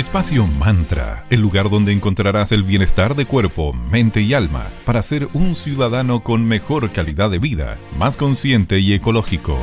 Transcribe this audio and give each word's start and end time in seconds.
Espacio 0.00 0.46
Mantra, 0.46 1.24
el 1.28 1.42
lugar 1.42 1.68
donde 1.68 1.92
encontrarás 1.92 2.52
el 2.52 2.62
bienestar 2.62 3.14
de 3.14 3.26
cuerpo, 3.26 3.74
mente 3.74 4.22
y 4.22 4.32
alma 4.32 4.72
para 4.86 5.02
ser 5.02 5.28
un 5.34 5.54
ciudadano 5.54 6.24
con 6.24 6.42
mejor 6.46 6.90
calidad 6.90 7.30
de 7.30 7.38
vida, 7.38 7.78
más 7.98 8.16
consciente 8.16 8.78
y 8.78 8.94
ecológico. 8.94 9.58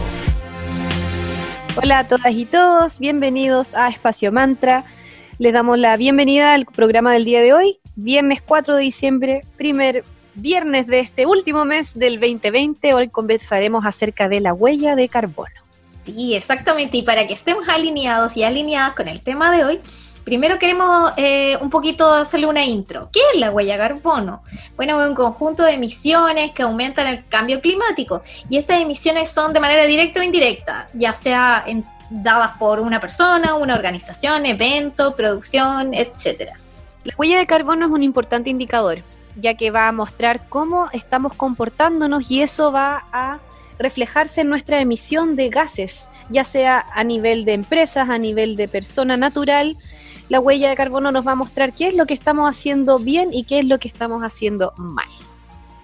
Hola 1.75 1.99
a 1.99 2.07
todas 2.07 2.31
y 2.31 2.45
todos, 2.45 2.99
bienvenidos 2.99 3.73
a 3.73 3.89
Espacio 3.89 4.31
Mantra. 4.31 4.85
Les 5.39 5.53
damos 5.53 5.79
la 5.79 5.97
bienvenida 5.97 6.53
al 6.53 6.65
programa 6.65 7.13
del 7.13 7.25
día 7.25 7.41
de 7.41 7.53
hoy, 7.53 7.79
viernes 7.95 8.43
4 8.45 8.75
de 8.75 8.83
diciembre, 8.83 9.41
primer 9.57 10.03
viernes 10.35 10.85
de 10.85 10.99
este 10.99 11.25
último 11.25 11.65
mes 11.65 11.95
del 11.95 12.19
2020. 12.19 12.93
Hoy 12.93 13.09
conversaremos 13.09 13.87
acerca 13.87 14.29
de 14.29 14.39
la 14.41 14.53
huella 14.53 14.95
de 14.95 15.09
carbono. 15.09 15.55
Sí, 16.05 16.35
exactamente. 16.35 16.97
Y 16.97 17.01
para 17.01 17.27
que 17.27 17.33
estemos 17.33 17.67
alineados 17.67 18.37
y 18.37 18.43
alineadas 18.43 18.95
con 18.95 19.09
el 19.09 19.19
tema 19.19 19.51
de 19.51 19.65
hoy, 19.65 19.81
Primero 20.27 20.59
queremos 20.59 21.13
eh, 21.15 21.57
un 21.61 21.69
poquito 21.69 22.11
hacerle 22.11 22.47
una 22.47 22.65
intro. 22.65 23.09
¿Qué 23.13 23.21
es 23.31 23.39
la 23.39 23.49
huella 23.49 23.77
carbono? 23.77 24.43
Bueno, 24.75 25.01
es 25.01 25.07
un 25.07 25.15
conjunto 25.15 25.63
de 25.63 25.75
emisiones 25.75 26.51
que 26.51 26.63
aumentan 26.63 27.07
el 27.07 27.25
cambio 27.29 27.61
climático 27.61 28.21
y 28.49 28.57
estas 28.57 28.81
emisiones 28.81 29.31
son 29.31 29.53
de 29.53 29.61
manera 29.61 29.85
directa 29.85 30.19
o 30.19 30.23
indirecta, 30.23 30.89
ya 30.93 31.13
sea 31.13 31.63
dadas 32.09 32.57
por 32.57 32.81
una 32.81 32.99
persona, 32.99 33.55
una 33.55 33.75
organización, 33.75 34.45
evento, 34.45 35.15
producción, 35.15 35.93
etc. 35.93 36.51
La 37.05 37.13
huella 37.17 37.37
de 37.37 37.47
carbono 37.47 37.85
es 37.85 37.91
un 37.93 38.03
importante 38.03 38.49
indicador, 38.49 39.03
ya 39.37 39.53
que 39.53 39.71
va 39.71 39.87
a 39.87 39.93
mostrar 39.93 40.49
cómo 40.49 40.89
estamos 40.91 41.35
comportándonos 41.35 42.29
y 42.29 42.41
eso 42.41 42.73
va 42.73 43.05
a 43.13 43.39
reflejarse 43.79 44.41
en 44.41 44.49
nuestra 44.49 44.81
emisión 44.81 45.37
de 45.37 45.47
gases, 45.47 46.09
ya 46.29 46.43
sea 46.43 46.85
a 46.93 47.05
nivel 47.05 47.45
de 47.45 47.53
empresas, 47.53 48.09
a 48.09 48.17
nivel 48.17 48.57
de 48.57 48.67
persona 48.67 49.15
natural 49.15 49.77
la 50.29 50.39
huella 50.39 50.69
de 50.69 50.75
carbono 50.75 51.11
nos 51.11 51.25
va 51.25 51.33
a 51.33 51.35
mostrar 51.35 51.73
qué 51.73 51.87
es 51.87 51.93
lo 51.93 52.05
que 52.05 52.13
estamos 52.13 52.49
haciendo 52.49 52.99
bien 52.99 53.29
y 53.33 53.43
qué 53.43 53.59
es 53.59 53.65
lo 53.65 53.79
que 53.79 53.87
estamos 53.87 54.21
haciendo 54.21 54.73
mal. 54.77 55.07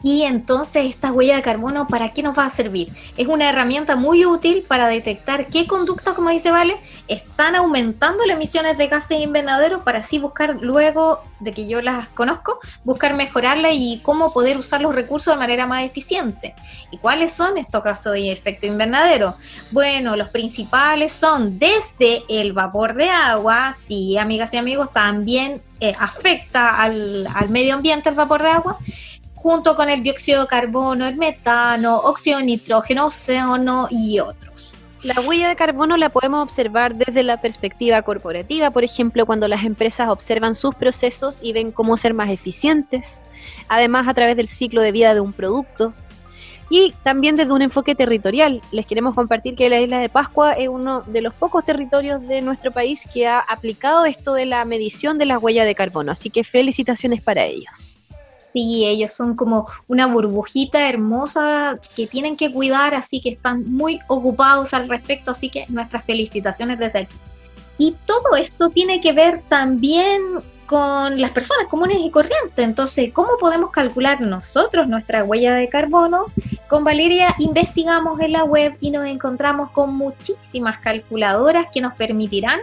Y 0.03 0.23
entonces 0.23 0.85
esta 0.85 1.13
huella 1.13 1.37
de 1.37 1.41
carbono, 1.41 1.87
¿para 1.87 2.11
qué 2.11 2.21
nos 2.21 2.37
va 2.37 2.45
a 2.45 2.49
servir? 2.49 2.93
Es 3.15 3.27
una 3.27 3.49
herramienta 3.49 3.95
muy 3.95 4.25
útil 4.25 4.65
para 4.67 4.89
detectar 4.89 5.47
qué 5.47 5.65
conductas, 5.65 6.13
como 6.13 6.29
dice 6.29 6.51
Vale, 6.51 6.75
están 7.07 7.55
aumentando 7.55 8.25
las 8.25 8.35
emisiones 8.35 8.77
de 8.77 8.87
gases 8.87 9.21
invernaderos 9.21 9.81
para 9.83 9.99
así 9.99 10.19
buscar 10.19 10.57
luego 10.59 11.23
de 11.39 11.53
que 11.53 11.67
yo 11.67 11.81
las 11.81 12.09
conozco, 12.09 12.59
buscar 12.83 13.15
mejorarlas 13.15 13.71
y 13.75 14.01
cómo 14.03 14.33
poder 14.33 14.57
usar 14.57 14.81
los 14.81 14.93
recursos 14.93 15.33
de 15.33 15.39
manera 15.39 15.67
más 15.67 15.83
eficiente. 15.83 16.53
¿Y 16.91 16.97
cuáles 16.97 17.31
son 17.31 17.57
estos 17.57 17.81
gases 17.81 18.11
de 18.11 18.31
efecto 18.33 18.65
invernadero? 18.65 19.37
Bueno, 19.71 20.17
los 20.17 20.27
principales 20.29 21.13
son 21.13 21.57
desde 21.59 22.23
el 22.27 22.51
vapor 22.51 22.93
de 22.93 23.09
agua, 23.09 23.73
sí, 23.73 24.17
amigas 24.17 24.53
y 24.53 24.57
amigos, 24.57 24.91
también 24.91 25.61
eh, 25.79 25.95
afecta 25.97 26.81
al, 26.81 27.25
al 27.33 27.47
medio 27.47 27.75
ambiente 27.75 28.09
el 28.09 28.15
vapor 28.15 28.43
de 28.43 28.49
agua 28.49 28.77
junto 29.43 29.75
con 29.75 29.89
el 29.89 30.01
dióxido 30.03 30.43
de 30.43 30.47
carbono, 30.47 31.05
el 31.05 31.17
metano, 31.17 31.97
óxido 31.97 32.39
de 32.39 32.45
nitrógeno, 32.45 33.07
ozono 33.07 33.89
y 33.91 34.21
otros. 34.21 34.71
La 35.03 35.19
huella 35.19 35.49
de 35.49 35.57
carbono 35.57 35.97
la 35.97 36.07
podemos 36.07 36.41
observar 36.41 36.95
desde 36.95 37.23
la 37.23 37.41
perspectiva 37.41 38.01
corporativa, 38.03 38.71
por 38.71 38.85
ejemplo, 38.85 39.25
cuando 39.25 39.49
las 39.49 39.65
empresas 39.65 40.07
observan 40.07 40.55
sus 40.55 40.73
procesos 40.75 41.39
y 41.41 41.51
ven 41.51 41.71
cómo 41.71 41.97
ser 41.97 42.13
más 42.13 42.29
eficientes, 42.29 43.21
además 43.67 44.07
a 44.07 44.13
través 44.13 44.37
del 44.37 44.47
ciclo 44.47 44.81
de 44.81 44.93
vida 44.93 45.13
de 45.13 45.19
un 45.19 45.33
producto. 45.33 45.93
Y 46.69 46.93
también 47.03 47.35
desde 47.35 47.51
un 47.51 47.61
enfoque 47.61 47.93
territorial. 47.95 48.61
Les 48.71 48.85
queremos 48.85 49.13
compartir 49.13 49.55
que 49.55 49.69
la 49.69 49.81
isla 49.81 49.99
de 49.99 50.07
Pascua 50.07 50.53
es 50.53 50.69
uno 50.69 51.01
de 51.01 51.21
los 51.21 51.33
pocos 51.33 51.65
territorios 51.65 52.25
de 52.25 52.41
nuestro 52.41 52.71
país 52.71 53.03
que 53.13 53.27
ha 53.27 53.39
aplicado 53.39 54.05
esto 54.05 54.33
de 54.33 54.45
la 54.45 54.63
medición 54.63 55.17
de 55.17 55.25
la 55.25 55.37
huella 55.37 55.65
de 55.65 55.75
carbono. 55.75 56.13
Así 56.13 56.29
que 56.29 56.45
felicitaciones 56.45 57.21
para 57.21 57.43
ellos. 57.43 57.99
Sí, 58.53 58.85
ellos 58.85 59.11
son 59.11 59.35
como 59.35 59.67
una 59.87 60.05
burbujita 60.05 60.87
hermosa 60.87 61.79
que 61.95 62.05
tienen 62.05 62.37
que 62.37 62.53
cuidar, 62.53 62.93
así 62.93 63.19
que 63.19 63.29
están 63.29 63.63
muy 63.71 63.99
ocupados 64.07 64.75
al 64.75 64.87
respecto, 64.87 65.31
así 65.31 65.49
que 65.49 65.65
nuestras 65.69 66.03
felicitaciones 66.05 66.77
desde 66.77 66.99
aquí. 66.99 67.17
Y 67.79 67.95
todo 68.05 68.35
esto 68.37 68.69
tiene 68.69 69.01
que 69.01 69.11
ver 69.11 69.41
también 69.49 70.21
con 70.67 71.19
las 71.19 71.31
personas 71.31 71.67
comunes 71.67 71.97
y 71.99 72.11
corrientes. 72.11 72.57
Entonces, 72.57 73.11
¿cómo 73.11 73.31
podemos 73.39 73.71
calcular 73.71 74.21
nosotros 74.21 74.87
nuestra 74.87 75.23
huella 75.23 75.55
de 75.55 75.67
carbono? 75.67 76.25
Con 76.67 76.83
Valeria 76.83 77.35
investigamos 77.39 78.19
en 78.21 78.33
la 78.33 78.43
web 78.43 78.77
y 78.79 78.91
nos 78.91 79.05
encontramos 79.05 79.71
con 79.71 79.95
muchísimas 79.95 80.79
calculadoras 80.79 81.67
que 81.71 81.81
nos 81.81 81.93
permitirán 81.95 82.59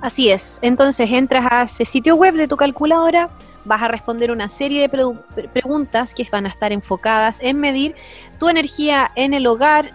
Así 0.00 0.30
es, 0.30 0.58
entonces 0.62 1.10
entras 1.12 1.46
a 1.50 1.62
ese 1.62 1.84
sitio 1.84 2.16
web 2.16 2.34
de 2.34 2.48
tu 2.48 2.56
calculadora, 2.56 3.30
vas 3.64 3.82
a 3.82 3.88
responder 3.88 4.32
una 4.32 4.48
serie 4.48 4.88
de 4.88 5.48
preguntas 5.48 6.12
que 6.12 6.26
van 6.30 6.46
a 6.46 6.48
estar 6.48 6.72
enfocadas 6.72 7.38
en 7.40 7.60
medir 7.60 7.94
tu 8.40 8.48
energía 8.48 9.12
en 9.14 9.32
el 9.32 9.46
hogar, 9.46 9.92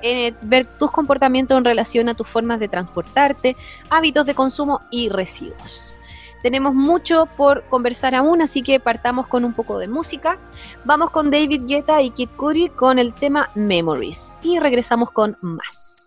en 0.00 0.36
ver 0.42 0.66
tus 0.78 0.92
comportamientos 0.92 1.58
en 1.58 1.64
relación 1.64 2.08
a 2.08 2.14
tus 2.14 2.28
formas 2.28 2.60
de 2.60 2.68
transportarte, 2.68 3.56
hábitos 3.90 4.26
de 4.26 4.34
consumo 4.34 4.82
y 4.92 5.08
residuos. 5.08 5.94
Tenemos 6.42 6.74
mucho 6.74 7.26
por 7.36 7.64
conversar 7.64 8.14
aún, 8.14 8.42
así 8.42 8.62
que 8.62 8.80
partamos 8.80 9.26
con 9.26 9.44
un 9.44 9.52
poco 9.52 9.78
de 9.78 9.88
música. 9.88 10.38
Vamos 10.84 11.10
con 11.10 11.30
David 11.30 11.62
Guetta 11.66 12.00
y 12.02 12.10
Kid 12.10 12.30
Cudi 12.36 12.68
con 12.68 12.98
el 12.98 13.12
tema 13.12 13.48
Memories 13.54 14.38
y 14.42 14.58
regresamos 14.58 15.10
con 15.10 15.36
más. 15.40 16.06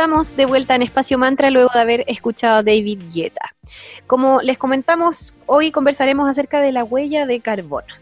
Estamos 0.00 0.34
de 0.34 0.46
vuelta 0.46 0.74
en 0.74 0.80
Espacio 0.80 1.18
Mantra 1.18 1.50
luego 1.50 1.68
de 1.74 1.80
haber 1.80 2.04
escuchado 2.06 2.56
a 2.56 2.62
David 2.62 3.02
Guetta. 3.12 3.54
Como 4.06 4.40
les 4.40 4.56
comentamos, 4.56 5.34
hoy 5.44 5.70
conversaremos 5.70 6.26
acerca 6.26 6.62
de 6.62 6.72
la 6.72 6.84
huella 6.84 7.26
de 7.26 7.40
carbono. 7.40 7.92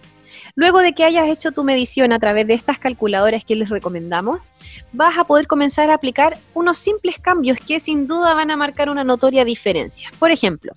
Luego 0.54 0.78
de 0.78 0.92
que 0.92 1.02
hayas 1.02 1.28
hecho 1.28 1.50
tu 1.50 1.64
medición 1.64 2.12
a 2.12 2.20
través 2.20 2.46
de 2.46 2.54
estas 2.54 2.78
calculadoras 2.78 3.44
que 3.44 3.56
les 3.56 3.68
recomendamos, 3.68 4.38
vas 4.92 5.18
a 5.18 5.24
poder 5.24 5.48
comenzar 5.48 5.90
a 5.90 5.94
aplicar 5.94 6.38
unos 6.54 6.78
simples 6.78 7.18
cambios 7.18 7.58
que 7.58 7.80
sin 7.80 8.06
duda 8.06 8.32
van 8.32 8.52
a 8.52 8.56
marcar 8.56 8.90
una 8.90 9.02
notoria 9.02 9.44
diferencia. 9.44 10.08
Por 10.20 10.30
ejemplo, 10.30 10.74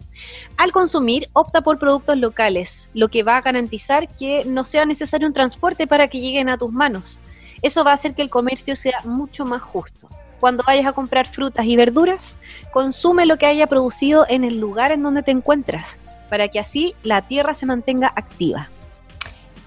al 0.57 0.71
consumir, 0.71 1.27
opta 1.33 1.62
por 1.62 1.77
productos 1.77 2.18
locales, 2.18 2.89
lo 2.95 3.09
que 3.09 3.21
va 3.21 3.38
a 3.38 3.41
garantizar 3.41 4.07
que 4.07 4.44
no 4.45 4.65
sea 4.65 4.88
necesario 4.88 5.27
un 5.27 5.33
transporte 5.33 5.85
para 5.85 6.07
que 6.07 6.19
lleguen 6.19 6.50
a 6.50 6.57
tus 6.57 6.71
manos. 6.71 7.19
Eso 7.62 7.83
va 7.83 7.91
a 7.91 7.94
hacer 7.94 8.15
que 8.15 8.23
el 8.23 8.31
comercio 8.31 8.75
sea 8.75 9.01
mucho 9.03 9.45
más 9.45 9.62
justo. 9.62 10.09
Cuando 10.42 10.64
vayas 10.66 10.88
a 10.88 10.94
comprar 10.94 11.28
frutas 11.28 11.68
y 11.68 11.76
verduras, 11.76 12.36
consume 12.74 13.28
lo 13.28 13.38
que 13.38 13.46
haya 13.46 13.68
producido 13.68 14.26
en 14.28 14.44
el 14.44 14.60
lugar 14.60 14.92
en 14.92 15.04
donde 15.04 15.22
te 15.22 15.30
encuentras, 15.30 16.00
para 16.32 16.48
que 16.48 16.60
así 16.60 16.96
la 17.04 17.22
tierra 17.22 17.54
se 17.54 17.68
mantenga 17.68 18.12
activa. 18.16 18.68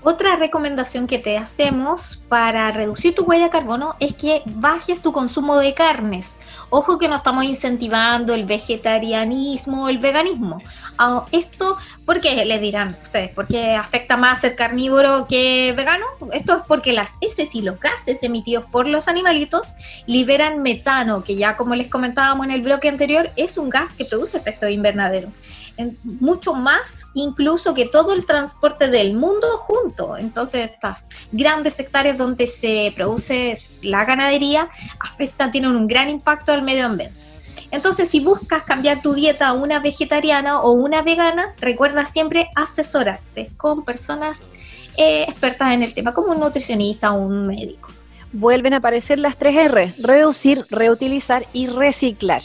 Otra 0.06 0.36
recomendación 0.36 1.06
que 1.06 1.18
te 1.18 1.38
hacemos 1.38 2.22
para 2.28 2.70
reducir 2.72 3.14
tu 3.14 3.24
huella 3.24 3.44
de 3.44 3.50
carbono 3.50 3.96
es 4.00 4.12
que 4.12 4.42
bajes 4.44 5.00
tu 5.00 5.12
consumo 5.12 5.56
de 5.56 5.72
carnes. 5.72 6.36
Ojo 6.68 6.98
que 6.98 7.08
no 7.08 7.16
estamos 7.16 7.44
incentivando 7.44 8.34
el 8.34 8.44
vegetarianismo 8.44 9.84
o 9.84 9.88
el 9.88 9.96
veganismo. 9.96 10.60
Ah, 10.98 11.24
Esto, 11.32 11.78
¿por 12.04 12.20
qué 12.20 12.44
les 12.44 12.60
dirán 12.60 12.98
ustedes? 13.02 13.30
¿Por 13.30 13.46
qué 13.46 13.76
afecta 13.76 14.18
más 14.18 14.42
ser 14.42 14.56
carnívoro 14.56 15.26
que 15.26 15.72
vegano? 15.74 16.04
Esto 16.34 16.58
es 16.58 16.62
porque 16.68 16.92
las 16.92 17.14
heces 17.22 17.54
y 17.54 17.62
los 17.62 17.80
gases 17.80 18.22
emitidos 18.22 18.66
por 18.66 18.86
los 18.86 19.08
animalitos 19.08 19.72
liberan 20.04 20.60
metano, 20.60 21.24
que 21.24 21.36
ya 21.36 21.56
como 21.56 21.76
les 21.76 21.88
comentábamos 21.88 22.44
en 22.44 22.52
el 22.52 22.60
bloque 22.60 22.90
anterior, 22.90 23.30
es 23.36 23.56
un 23.56 23.70
gas 23.70 23.94
que 23.94 24.04
produce 24.04 24.36
efecto 24.36 24.68
invernadero 24.68 25.32
mucho 26.02 26.54
más 26.54 27.04
incluso 27.14 27.74
que 27.74 27.86
todo 27.86 28.12
el 28.12 28.26
transporte 28.26 28.88
del 28.88 29.14
mundo 29.14 29.46
junto. 29.58 30.16
Entonces 30.16 30.70
estas 30.70 31.08
grandes 31.32 31.78
hectáreas 31.80 32.16
donde 32.16 32.46
se 32.46 32.92
produce 32.94 33.58
la 33.82 34.04
ganadería 34.04 34.68
afectan, 35.00 35.50
tienen 35.50 35.72
un 35.72 35.86
gran 35.86 36.08
impacto 36.08 36.52
al 36.52 36.62
medio 36.62 36.86
ambiente. 36.86 37.24
Entonces, 37.70 38.08
si 38.08 38.20
buscas 38.20 38.62
cambiar 38.62 39.02
tu 39.02 39.14
dieta 39.14 39.48
a 39.48 39.52
una 39.52 39.80
vegetariana 39.80 40.60
o 40.60 40.70
una 40.70 41.02
vegana, 41.02 41.54
recuerda 41.60 42.06
siempre 42.06 42.48
asesorarte 42.54 43.50
con 43.56 43.84
personas 43.84 44.42
eh, 44.96 45.24
expertas 45.24 45.74
en 45.74 45.82
el 45.82 45.92
tema, 45.92 46.14
como 46.14 46.32
un 46.32 46.38
nutricionista 46.38 47.12
o 47.12 47.18
un 47.18 47.48
médico. 47.48 47.90
Vuelven 48.32 48.74
a 48.74 48.76
aparecer 48.76 49.18
las 49.18 49.36
tres 49.36 49.56
R, 49.56 49.94
reducir, 49.98 50.64
reutilizar 50.70 51.46
y 51.52 51.66
reciclar. 51.66 52.42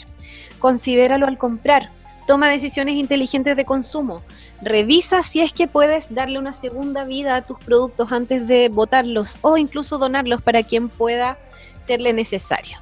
Considéralo 0.58 1.28
al 1.28 1.38
comprar. 1.38 1.90
Toma 2.26 2.48
decisiones 2.48 2.94
inteligentes 2.94 3.56
de 3.56 3.64
consumo. 3.64 4.22
Revisa 4.62 5.22
si 5.22 5.40
es 5.40 5.52
que 5.52 5.66
puedes 5.66 6.14
darle 6.14 6.38
una 6.38 6.52
segunda 6.52 7.04
vida 7.04 7.36
a 7.36 7.42
tus 7.42 7.58
productos 7.58 8.12
antes 8.12 8.46
de 8.46 8.68
botarlos 8.68 9.38
o 9.40 9.56
incluso 9.56 9.98
donarlos 9.98 10.42
para 10.42 10.62
quien 10.62 10.88
pueda 10.88 11.38
serle 11.80 12.12
necesario. 12.12 12.78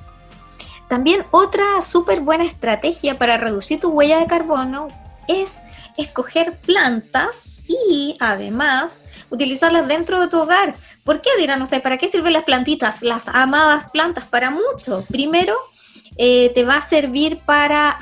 También 0.89 1.25
otra 1.31 1.81
súper 1.83 2.21
buena 2.21 2.45
estrategia 2.45 3.19
para 3.19 3.37
reducir 3.37 3.79
tu 3.79 3.91
huella 3.91 4.19
de 4.19 4.27
carbono 4.27 4.89
es 5.29 5.61
escoger 5.97 6.57
plantas 6.59 7.45
y 7.69 8.17
además 8.19 9.03
utilizarlas 9.31 9.87
dentro 9.87 10.21
de 10.21 10.29
tu 10.29 10.41
hogar. 10.41 10.75
¿Por 11.05 11.21
qué 11.21 11.31
dirán 11.39 11.61
ustedes? 11.61 11.83
¿Para 11.83 11.99
qué 11.99 12.09
sirven 12.09 12.33
las 12.33 12.45
plantitas? 12.45 13.03
Las 13.03 13.29
amadas 13.29 13.91
plantas 13.91 14.25
para 14.25 14.51
mucho. 14.51 15.05
Primero, 15.09 15.55
eh, 16.17 16.51
te 16.55 16.65
va 16.65 16.77
a 16.77 16.81
servir 16.81 17.39
para 17.45 17.99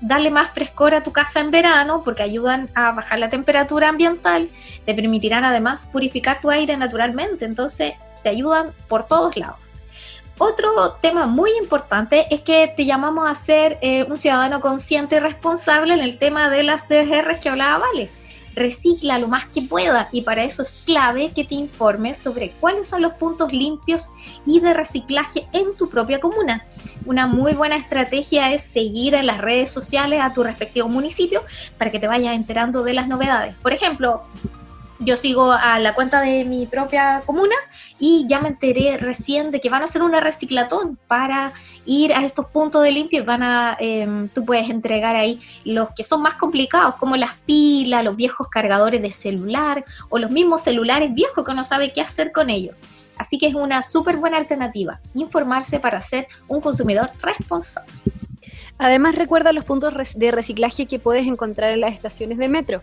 darle 0.00 0.30
más 0.30 0.50
frescor 0.52 0.94
a 0.94 1.02
tu 1.02 1.12
casa 1.12 1.40
en 1.40 1.50
verano 1.50 2.02
porque 2.04 2.22
ayudan 2.22 2.70
a 2.74 2.92
bajar 2.92 3.18
la 3.18 3.30
temperatura 3.30 3.88
ambiental. 3.88 4.48
Te 4.84 4.94
permitirán 4.94 5.44
además 5.44 5.88
purificar 5.90 6.40
tu 6.40 6.50
aire 6.50 6.76
naturalmente. 6.76 7.44
Entonces, 7.44 7.94
te 8.22 8.28
ayudan 8.28 8.72
por 8.88 9.06
todos 9.06 9.36
lados. 9.36 9.58
Otro 10.38 10.92
tema 11.00 11.26
muy 11.26 11.50
importante 11.60 12.26
es 12.30 12.40
que 12.42 12.72
te 12.74 12.84
llamamos 12.84 13.28
a 13.28 13.34
ser 13.34 13.78
eh, 13.82 14.04
un 14.04 14.16
ciudadano 14.16 14.60
consciente 14.60 15.16
y 15.16 15.18
responsable 15.18 15.94
en 15.94 16.00
el 16.00 16.16
tema 16.16 16.48
de 16.48 16.62
las 16.62 16.88
DRs 16.88 17.38
que 17.40 17.48
hablaba 17.48 17.84
Vale. 17.92 18.10
Recicla 18.54 19.18
lo 19.18 19.28
más 19.28 19.46
que 19.46 19.62
pueda 19.62 20.08
y 20.12 20.22
para 20.22 20.44
eso 20.44 20.62
es 20.62 20.82
clave 20.84 21.32
que 21.32 21.44
te 21.44 21.54
informes 21.54 22.18
sobre 22.18 22.52
cuáles 22.52 22.88
son 22.88 23.02
los 23.02 23.14
puntos 23.14 23.52
limpios 23.52 24.06
y 24.46 24.60
de 24.60 24.74
reciclaje 24.74 25.48
en 25.52 25.76
tu 25.76 25.88
propia 25.88 26.20
comuna. 26.20 26.66
Una 27.06 27.26
muy 27.26 27.54
buena 27.54 27.76
estrategia 27.76 28.52
es 28.52 28.62
seguir 28.62 29.14
en 29.14 29.26
las 29.26 29.38
redes 29.38 29.70
sociales 29.70 30.20
a 30.22 30.34
tu 30.34 30.42
respectivo 30.42 30.88
municipio 30.88 31.42
para 31.76 31.90
que 31.90 31.98
te 31.98 32.08
vayas 32.08 32.34
enterando 32.34 32.82
de 32.82 32.94
las 32.94 33.08
novedades. 33.08 33.54
Por 33.62 33.72
ejemplo, 33.72 34.24
yo 35.00 35.16
sigo 35.16 35.52
a 35.52 35.78
la 35.78 35.94
cuenta 35.94 36.20
de 36.20 36.44
mi 36.44 36.66
propia 36.66 37.22
comuna 37.24 37.54
y 37.98 38.26
ya 38.28 38.40
me 38.40 38.48
enteré 38.48 38.96
recién 38.96 39.50
de 39.50 39.60
que 39.60 39.70
van 39.70 39.82
a 39.82 39.84
hacer 39.84 40.02
una 40.02 40.20
reciclatón 40.20 40.98
para 41.06 41.52
ir 41.84 42.12
a 42.12 42.24
estos 42.24 42.46
puntos 42.46 42.82
de 42.82 42.92
limpio 42.92 43.20
y 43.20 43.24
van 43.24 43.42
a, 43.42 43.76
eh, 43.80 44.28
tú 44.34 44.44
puedes 44.44 44.68
entregar 44.70 45.14
ahí 45.16 45.40
los 45.64 45.90
que 45.94 46.02
son 46.02 46.22
más 46.22 46.34
complicados, 46.34 46.96
como 46.96 47.16
las 47.16 47.34
pilas, 47.46 48.04
los 48.04 48.16
viejos 48.16 48.48
cargadores 48.48 49.00
de 49.02 49.12
celular 49.12 49.84
o 50.08 50.18
los 50.18 50.30
mismos 50.30 50.62
celulares 50.62 51.12
viejos 51.14 51.44
que 51.44 51.54
no 51.54 51.64
sabe 51.64 51.92
qué 51.92 52.00
hacer 52.00 52.32
con 52.32 52.50
ellos. 52.50 52.74
Así 53.16 53.38
que 53.38 53.46
es 53.48 53.54
una 53.54 53.82
súper 53.82 54.16
buena 54.16 54.36
alternativa, 54.36 55.00
informarse 55.14 55.80
para 55.80 56.00
ser 56.00 56.28
un 56.46 56.60
consumidor 56.60 57.10
responsable. 57.20 57.92
Además, 58.78 59.16
recuerda 59.16 59.52
los 59.52 59.64
puntos 59.64 59.92
de 60.14 60.30
reciclaje 60.30 60.86
que 60.86 61.00
puedes 61.00 61.26
encontrar 61.26 61.70
en 61.70 61.80
las 61.80 61.94
estaciones 61.94 62.38
de 62.38 62.48
metro. 62.48 62.82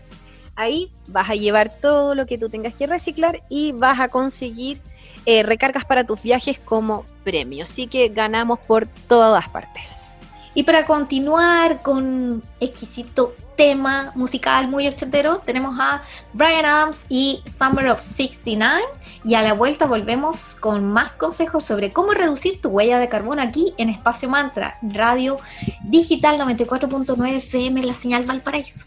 Ahí 0.56 0.90
vas 1.08 1.30
a 1.30 1.34
llevar 1.34 1.72
todo 1.80 2.14
lo 2.14 2.26
que 2.26 2.38
tú 2.38 2.48
tengas 2.48 2.74
que 2.74 2.86
reciclar 2.86 3.42
y 3.48 3.72
vas 3.72 4.00
a 4.00 4.08
conseguir 4.08 4.80
eh, 5.26 5.42
recargas 5.42 5.84
para 5.84 6.04
tus 6.04 6.22
viajes 6.22 6.58
como 6.58 7.04
premio. 7.24 7.64
Así 7.64 7.86
que 7.86 8.08
ganamos 8.08 8.58
por 8.60 8.86
todas 9.08 9.48
partes. 9.48 10.16
Y 10.54 10.62
para 10.62 10.86
continuar 10.86 11.82
con 11.82 12.42
exquisito 12.60 13.34
tema 13.56 14.12
musical 14.14 14.68
muy 14.68 14.88
ochentero, 14.88 15.42
tenemos 15.44 15.76
a 15.78 16.02
Brian 16.32 16.64
Adams 16.64 17.04
y 17.10 17.42
Summer 17.44 17.88
of 17.88 18.00
69. 18.00 18.80
Y 19.24 19.34
a 19.34 19.42
la 19.42 19.52
vuelta 19.52 19.84
volvemos 19.84 20.54
con 20.60 20.90
más 20.90 21.14
consejos 21.14 21.62
sobre 21.64 21.92
cómo 21.92 22.14
reducir 22.14 22.62
tu 22.62 22.70
huella 22.70 22.98
de 22.98 23.10
carbono 23.10 23.42
aquí 23.42 23.74
en 23.76 23.90
Espacio 23.90 24.30
Mantra, 24.30 24.78
Radio 24.80 25.38
Digital 25.84 26.38
94.9 26.38 27.36
FM, 27.36 27.82
la 27.82 27.94
señal 27.94 28.24
Valparaíso. 28.24 28.86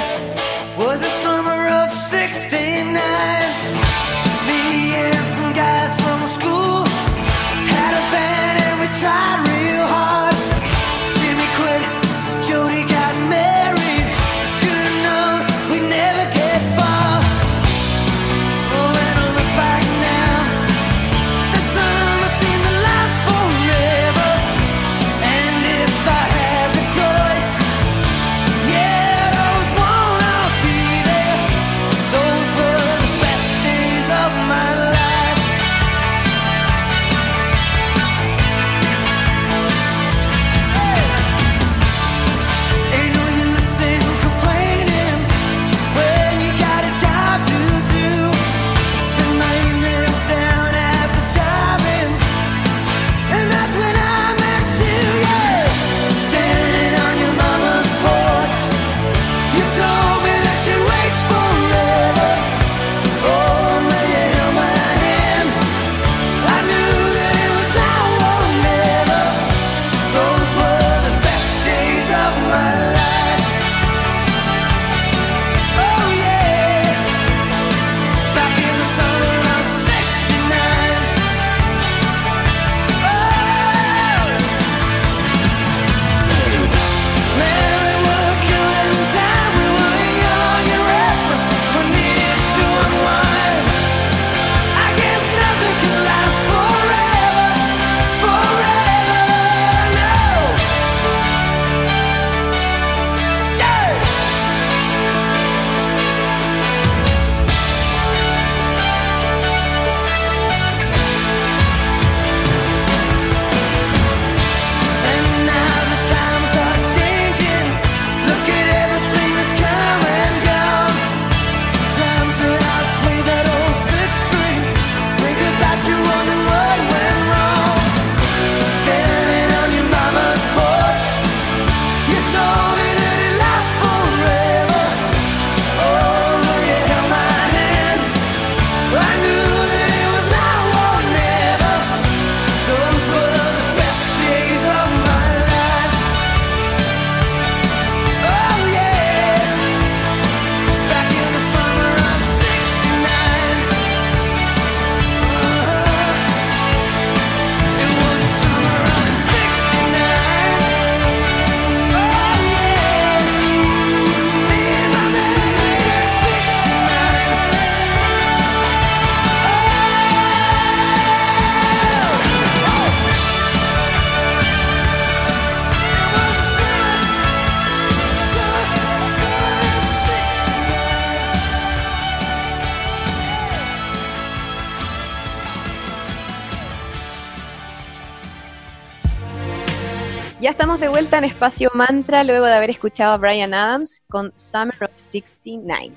Ya 190.41 190.49
estamos 190.49 190.79
de 190.79 190.89
vuelta 190.89 191.19
en 191.19 191.23
Espacio 191.23 191.69
Mantra 191.75 192.23
luego 192.23 192.47
de 192.47 192.55
haber 192.55 192.71
escuchado 192.71 193.13
a 193.13 193.17
Brian 193.17 193.53
Adams 193.53 194.01
con 194.09 194.33
Summer 194.35 194.73
of 194.85 194.89
69. 194.95 195.91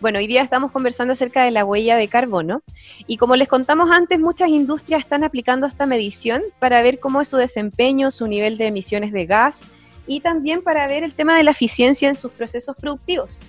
Bueno, 0.00 0.18
hoy 0.18 0.26
día 0.26 0.42
estamos 0.42 0.72
conversando 0.72 1.12
acerca 1.12 1.44
de 1.44 1.52
la 1.52 1.64
huella 1.64 1.96
de 1.96 2.08
carbono 2.08 2.64
y 3.06 3.18
como 3.18 3.36
les 3.36 3.46
contamos 3.46 3.92
antes, 3.92 4.18
muchas 4.18 4.48
industrias 4.48 5.02
están 5.02 5.22
aplicando 5.22 5.68
esta 5.68 5.86
medición 5.86 6.42
para 6.58 6.82
ver 6.82 6.98
cómo 6.98 7.20
es 7.20 7.28
su 7.28 7.36
desempeño, 7.36 8.10
su 8.10 8.26
nivel 8.26 8.58
de 8.58 8.66
emisiones 8.66 9.12
de 9.12 9.26
gas 9.26 9.62
y 10.08 10.18
también 10.18 10.62
para 10.62 10.88
ver 10.88 11.04
el 11.04 11.14
tema 11.14 11.36
de 11.36 11.44
la 11.44 11.52
eficiencia 11.52 12.08
en 12.08 12.16
sus 12.16 12.32
procesos 12.32 12.74
productivos. 12.74 13.42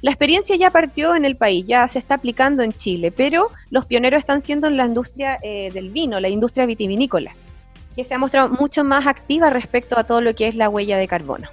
La 0.00 0.10
experiencia 0.10 0.56
ya 0.56 0.70
partió 0.70 1.14
en 1.14 1.26
el 1.26 1.36
país, 1.36 1.66
ya 1.66 1.86
se 1.86 1.98
está 1.98 2.14
aplicando 2.14 2.62
en 2.62 2.72
Chile, 2.72 3.12
pero 3.12 3.48
los 3.68 3.84
pioneros 3.84 4.20
están 4.20 4.40
siendo 4.40 4.68
en 4.68 4.78
la 4.78 4.86
industria 4.86 5.36
eh, 5.42 5.70
del 5.70 5.90
vino, 5.90 6.18
la 6.18 6.30
industria 6.30 6.64
vitivinícola, 6.64 7.36
que 7.94 8.04
se 8.04 8.14
ha 8.14 8.18
mostrado 8.18 8.48
mucho 8.48 8.84
más 8.84 9.06
activa 9.06 9.50
respecto 9.50 9.98
a 9.98 10.04
todo 10.04 10.20
lo 10.20 10.34
que 10.34 10.48
es 10.48 10.54
la 10.54 10.68
huella 10.68 10.96
de 10.96 11.08
carbono. 11.08 11.48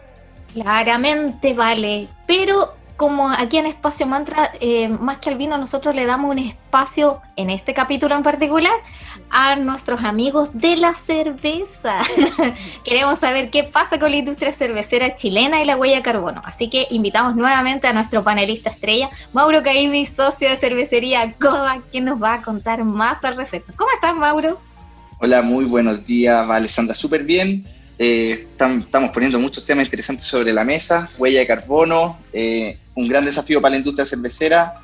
Claramente 0.54 1.54
vale, 1.54 2.08
pero 2.26 2.74
como 3.00 3.30
aquí 3.30 3.58
en 3.58 3.66
Espacio 3.66 4.06
Mantra, 4.06 4.52
eh, 4.60 4.90
más 4.90 5.20
que 5.20 5.30
al 5.30 5.38
vino, 5.38 5.58
nosotros 5.58 5.96
le 5.96 6.06
damos 6.06 6.32
un 6.32 6.40
espacio, 6.40 7.22
en 7.38 7.50
este 7.50 7.74
capítulo 7.74 8.14
en 8.14 8.24
particular, 8.24 8.74
a 9.30 9.56
nuestros 9.56 10.04
amigos 10.04 10.50
de 10.52 10.76
la 10.76 10.94
cerveza. 10.94 12.02
Queremos 12.84 13.20
saber 13.20 13.52
qué 13.52 13.64
pasa 13.64 14.00
con 14.00 14.12
la 14.12 14.18
industria 14.18 14.52
cervecera 14.52 15.16
chilena 15.16 15.62
y 15.62 15.66
la 15.66 15.78
huella 15.78 15.96
de 15.96 16.02
carbono. 16.02 16.42
Así 16.44 16.70
que 16.70 16.88
invitamos 16.90 17.38
nuevamente 17.38 17.88
a 17.88 17.94
nuestro 17.94 18.22
panelista 18.22 18.70
estrella, 18.70 19.10
Mauro 19.32 19.64
Caimi, 19.64 20.06
socio 20.06 20.50
de 20.50 20.58
cervecería 20.58 21.32
Coda, 21.40 21.82
que 21.94 22.02
nos 22.02 22.22
va 22.22 22.34
a 22.34 22.42
contar 22.42 22.84
más 22.84 23.24
al 23.24 23.38
respecto. 23.38 23.72
¿Cómo 23.78 23.92
estás, 23.94 24.14
Mauro? 24.14 24.60
Hola, 25.22 25.42
muy 25.42 25.66
buenos 25.66 26.06
días, 26.06 26.50
Alessandra. 26.50 26.96
Súper 26.96 27.26
bien. 27.26 27.66
Eh, 27.98 28.48
estamos 28.52 29.12
poniendo 29.12 29.38
muchos 29.38 29.66
temas 29.66 29.84
interesantes 29.86 30.26
sobre 30.26 30.54
la 30.54 30.64
mesa. 30.64 31.10
Huella 31.18 31.40
de 31.40 31.48
carbono, 31.48 32.18
eh, 32.32 32.80
un 32.96 33.10
gran 33.10 33.26
desafío 33.26 33.62
para 33.62 33.72
la 33.72 33.80
industria 33.80 34.06
cervecera. 34.06 34.76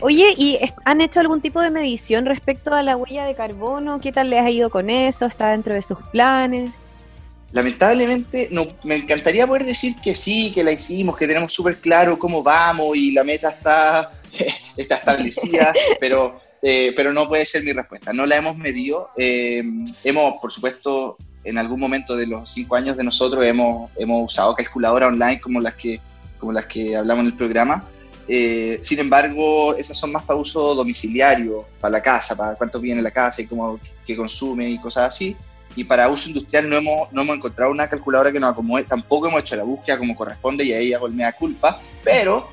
Oye, 0.00 0.34
¿y 0.36 0.58
han 0.84 1.00
hecho 1.00 1.20
algún 1.20 1.40
tipo 1.40 1.60
de 1.60 1.70
medición 1.70 2.26
respecto 2.26 2.74
a 2.74 2.82
la 2.82 2.96
huella 2.96 3.24
de 3.24 3.36
carbono? 3.36 4.00
¿Qué 4.00 4.10
tal 4.10 4.30
les 4.30 4.40
ha 4.40 4.50
ido 4.50 4.70
con 4.70 4.90
eso? 4.90 5.26
¿Está 5.26 5.52
dentro 5.52 5.72
de 5.74 5.82
sus 5.82 5.98
planes? 6.10 7.04
Lamentablemente, 7.52 8.48
no, 8.50 8.66
me 8.82 8.96
encantaría 8.96 9.46
poder 9.46 9.64
decir 9.64 9.94
que 10.02 10.16
sí, 10.16 10.50
que 10.52 10.64
la 10.64 10.72
hicimos, 10.72 11.16
que 11.16 11.28
tenemos 11.28 11.52
súper 11.52 11.76
claro 11.76 12.18
cómo 12.18 12.42
vamos 12.42 12.96
y 12.96 13.12
la 13.12 13.22
meta 13.22 13.50
está, 13.50 14.10
está 14.76 14.96
establecida, 14.96 15.72
pero 16.00 16.40
eh, 16.62 16.92
pero 16.94 17.12
no 17.12 17.28
puede 17.28 17.46
ser 17.46 17.64
mi 17.64 17.72
respuesta. 17.72 18.12
No 18.12 18.26
la 18.26 18.36
hemos 18.36 18.56
medido. 18.56 19.10
Eh, 19.16 19.62
hemos, 20.04 20.34
por 20.40 20.52
supuesto, 20.52 21.16
en 21.44 21.58
algún 21.58 21.80
momento 21.80 22.16
de 22.16 22.26
los 22.26 22.50
cinco 22.50 22.76
años 22.76 22.96
de 22.96 23.04
nosotros 23.04 23.44
hemos, 23.44 23.90
hemos 23.96 24.32
usado 24.32 24.54
calculadoras 24.54 25.08
online 25.08 25.40
como 25.40 25.60
las 25.60 25.74
que, 25.74 26.00
como 26.38 26.52
las 26.52 26.66
que 26.66 26.96
hablamos 26.96 27.22
en 27.22 27.26
el 27.28 27.36
programa. 27.36 27.84
Eh, 28.28 28.78
sin 28.82 28.98
embargo, 28.98 29.74
esas 29.74 29.96
son 29.96 30.12
más 30.12 30.24
para 30.24 30.38
uso 30.38 30.74
domiciliario, 30.74 31.66
para 31.80 31.92
la 31.92 32.02
casa, 32.02 32.36
para 32.36 32.54
cuánto 32.54 32.78
viene 32.80 33.02
la 33.02 33.10
casa 33.10 33.42
y 33.42 33.46
cómo 33.46 33.80
que 34.06 34.16
consume 34.16 34.68
y 34.70 34.78
cosas 34.78 35.14
así. 35.14 35.36
Y 35.76 35.84
para 35.84 36.08
uso 36.08 36.28
industrial 36.28 36.68
no 36.68 36.76
hemos, 36.76 37.12
no 37.12 37.22
hemos 37.22 37.36
encontrado 37.36 37.70
una 37.70 37.88
calculadora 37.88 38.32
que 38.32 38.40
nos 38.40 38.52
acomode. 38.52 38.84
Tampoco 38.84 39.28
hemos 39.28 39.40
hecho 39.40 39.56
la 39.56 39.62
búsqueda 39.62 39.98
como 39.98 40.14
corresponde 40.14 40.64
y 40.64 40.72
ahí 40.72 40.92
hago 40.92 41.06
el 41.06 41.14
mea 41.14 41.32
culpa. 41.32 41.80
Pero 42.04 42.50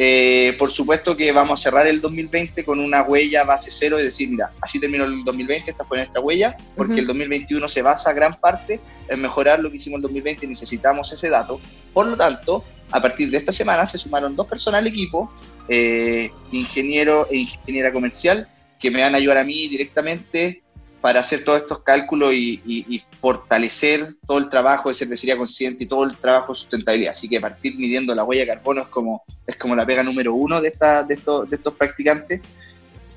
eh, 0.00 0.54
por 0.56 0.70
supuesto 0.70 1.16
que 1.16 1.32
vamos 1.32 1.58
a 1.58 1.62
cerrar 1.64 1.88
el 1.88 2.00
2020 2.00 2.64
con 2.64 2.78
una 2.78 3.02
huella 3.02 3.42
base 3.42 3.68
cero 3.72 3.98
y 3.98 4.04
decir, 4.04 4.28
mira, 4.30 4.52
así 4.60 4.78
terminó 4.78 5.04
el 5.04 5.24
2020, 5.24 5.72
esta 5.72 5.84
fue 5.84 5.98
nuestra 5.98 6.20
huella, 6.20 6.56
porque 6.76 7.00
el 7.00 7.06
2021 7.08 7.66
se 7.66 7.82
basa 7.82 8.12
gran 8.12 8.38
parte 8.38 8.80
en 9.08 9.20
mejorar 9.20 9.58
lo 9.58 9.68
que 9.72 9.78
hicimos 9.78 9.96
en 9.96 9.98
el 9.98 10.02
2020 10.02 10.46
y 10.46 10.48
necesitamos 10.50 11.12
ese 11.12 11.28
dato. 11.28 11.60
Por 11.92 12.06
lo 12.06 12.16
tanto, 12.16 12.64
a 12.92 13.02
partir 13.02 13.28
de 13.28 13.38
esta 13.38 13.50
semana 13.50 13.86
se 13.86 13.98
sumaron 13.98 14.36
dos 14.36 14.46
personas 14.46 14.82
al 14.82 14.86
equipo, 14.86 15.32
eh, 15.68 16.30
ingeniero 16.52 17.26
e 17.28 17.38
ingeniera 17.38 17.92
comercial, 17.92 18.48
que 18.78 18.92
me 18.92 19.02
van 19.02 19.14
a 19.14 19.18
ayudar 19.18 19.38
a 19.38 19.44
mí 19.44 19.66
directamente 19.66 20.62
para 21.00 21.20
hacer 21.20 21.44
todos 21.44 21.60
estos 21.60 21.82
cálculos 21.82 22.32
y, 22.32 23.02
fortalecer 23.14 24.14
todo 24.26 24.38
el 24.38 24.48
trabajo 24.48 24.88
de 24.88 24.94
cervecería 24.94 25.36
consciente 25.36 25.84
y 25.84 25.86
todo 25.86 26.04
el 26.04 26.16
trabajo 26.16 26.52
de 26.52 26.58
sustentabilidad. 26.58 27.12
Así 27.12 27.28
que 27.28 27.40
partir 27.40 27.76
midiendo 27.76 28.14
la 28.14 28.24
huella 28.24 28.42
de 28.42 28.48
carbono 28.48 28.82
es 28.82 28.88
como, 28.88 29.22
es 29.46 29.56
como 29.56 29.74
la 29.74 29.84
pega 29.84 30.02
número 30.02 30.34
uno 30.34 30.60
de, 30.60 30.68
esta, 30.68 31.02
de, 31.02 31.16
de 31.16 31.56
estos 31.56 31.74
practicantes 31.74 32.40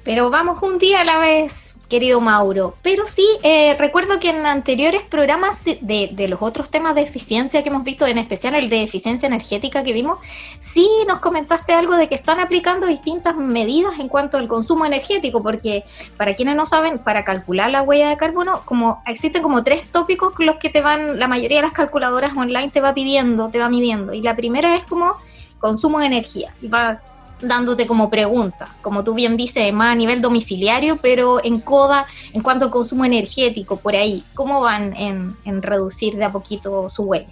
pero 0.04 0.30
vamos 0.30 0.62
un 0.64 0.80
día 0.80 1.02
a 1.02 1.04
la 1.04 1.20
vez, 1.20 1.76
querido 1.92 2.22
Mauro. 2.22 2.74
Pero 2.82 3.06
sí, 3.06 3.28
eh, 3.44 3.76
recuerdo 3.78 4.18
que 4.20 4.30
en 4.30 4.46
anteriores 4.46 5.04
programas 5.04 5.66
de, 5.66 6.10
de, 6.14 6.28
los 6.30 6.42
otros 6.42 6.72
temas 6.72 6.96
de 6.96 7.02
eficiencia 7.02 7.62
que 7.62 7.70
hemos 7.70 7.84
visto, 7.84 8.08
en 8.08 8.18
especial 8.18 8.56
el 8.56 8.70
de 8.70 8.82
eficiencia 8.82 9.28
energética 9.28 9.84
que 9.84 9.92
vimos, 9.92 10.18
sí 10.62 10.90
nos 11.06 11.20
comentaste 11.20 11.74
algo 11.74 11.98
de 11.98 12.08
que 12.08 12.16
están 12.16 12.40
aplicando 12.40 12.88
distintas 12.88 13.36
medidas 13.36 14.00
en 14.00 14.08
cuanto 14.08 14.38
al 14.38 14.48
consumo 14.48 14.86
energético, 14.86 15.44
porque 15.44 15.84
para 16.16 16.34
quienes 16.34 16.56
no 16.56 16.66
saben, 16.66 16.98
para 16.98 17.26
calcular 17.26 17.70
la 17.70 17.82
huella 17.82 18.08
de 18.08 18.16
carbono, 18.16 18.62
como 18.64 19.04
existen 19.06 19.44
como 19.44 19.62
tres 19.62 19.84
tópicos 19.92 20.34
los 20.40 20.56
que 20.56 20.70
te 20.70 20.80
van, 20.80 21.20
la 21.20 21.28
mayoría 21.28 21.58
de 21.58 21.64
las 21.64 21.74
calculadoras 21.74 22.36
online 22.38 22.70
te 22.70 22.80
va 22.80 22.94
pidiendo, 22.94 23.50
te 23.50 23.60
va 23.60 23.68
midiendo. 23.68 24.14
Y 24.14 24.22
la 24.22 24.38
primera 24.38 24.78
es 24.78 24.86
como 24.86 25.18
consumo 25.60 26.00
de 26.00 26.06
energía. 26.06 26.56
Y 26.62 26.70
va 26.70 27.02
dándote 27.42 27.88
como 27.88 28.10
pregunta, 28.10 28.76
como 28.82 29.04
tú 29.04 29.14
bien 29.14 29.38
dices, 29.38 29.72
más 29.74 29.94
a 29.94 29.96
nivel 29.96 30.22
domiciliario, 30.22 30.98
pero 30.98 31.44
en 31.44 31.60
CODA, 31.60 32.06
en 32.34 32.42
cuanto 32.42 32.66
al 32.66 32.72
consumo 32.72 33.06
energético, 33.06 33.78
por 33.78 33.96
ahí, 33.96 34.24
¿cómo 34.34 34.62
van 34.62 34.96
en, 34.96 35.62
reducir 35.62 36.16
de 36.16 36.26
a 36.26 36.32
poquito 36.32 36.90
su 36.90 37.04
huella? 37.04 37.30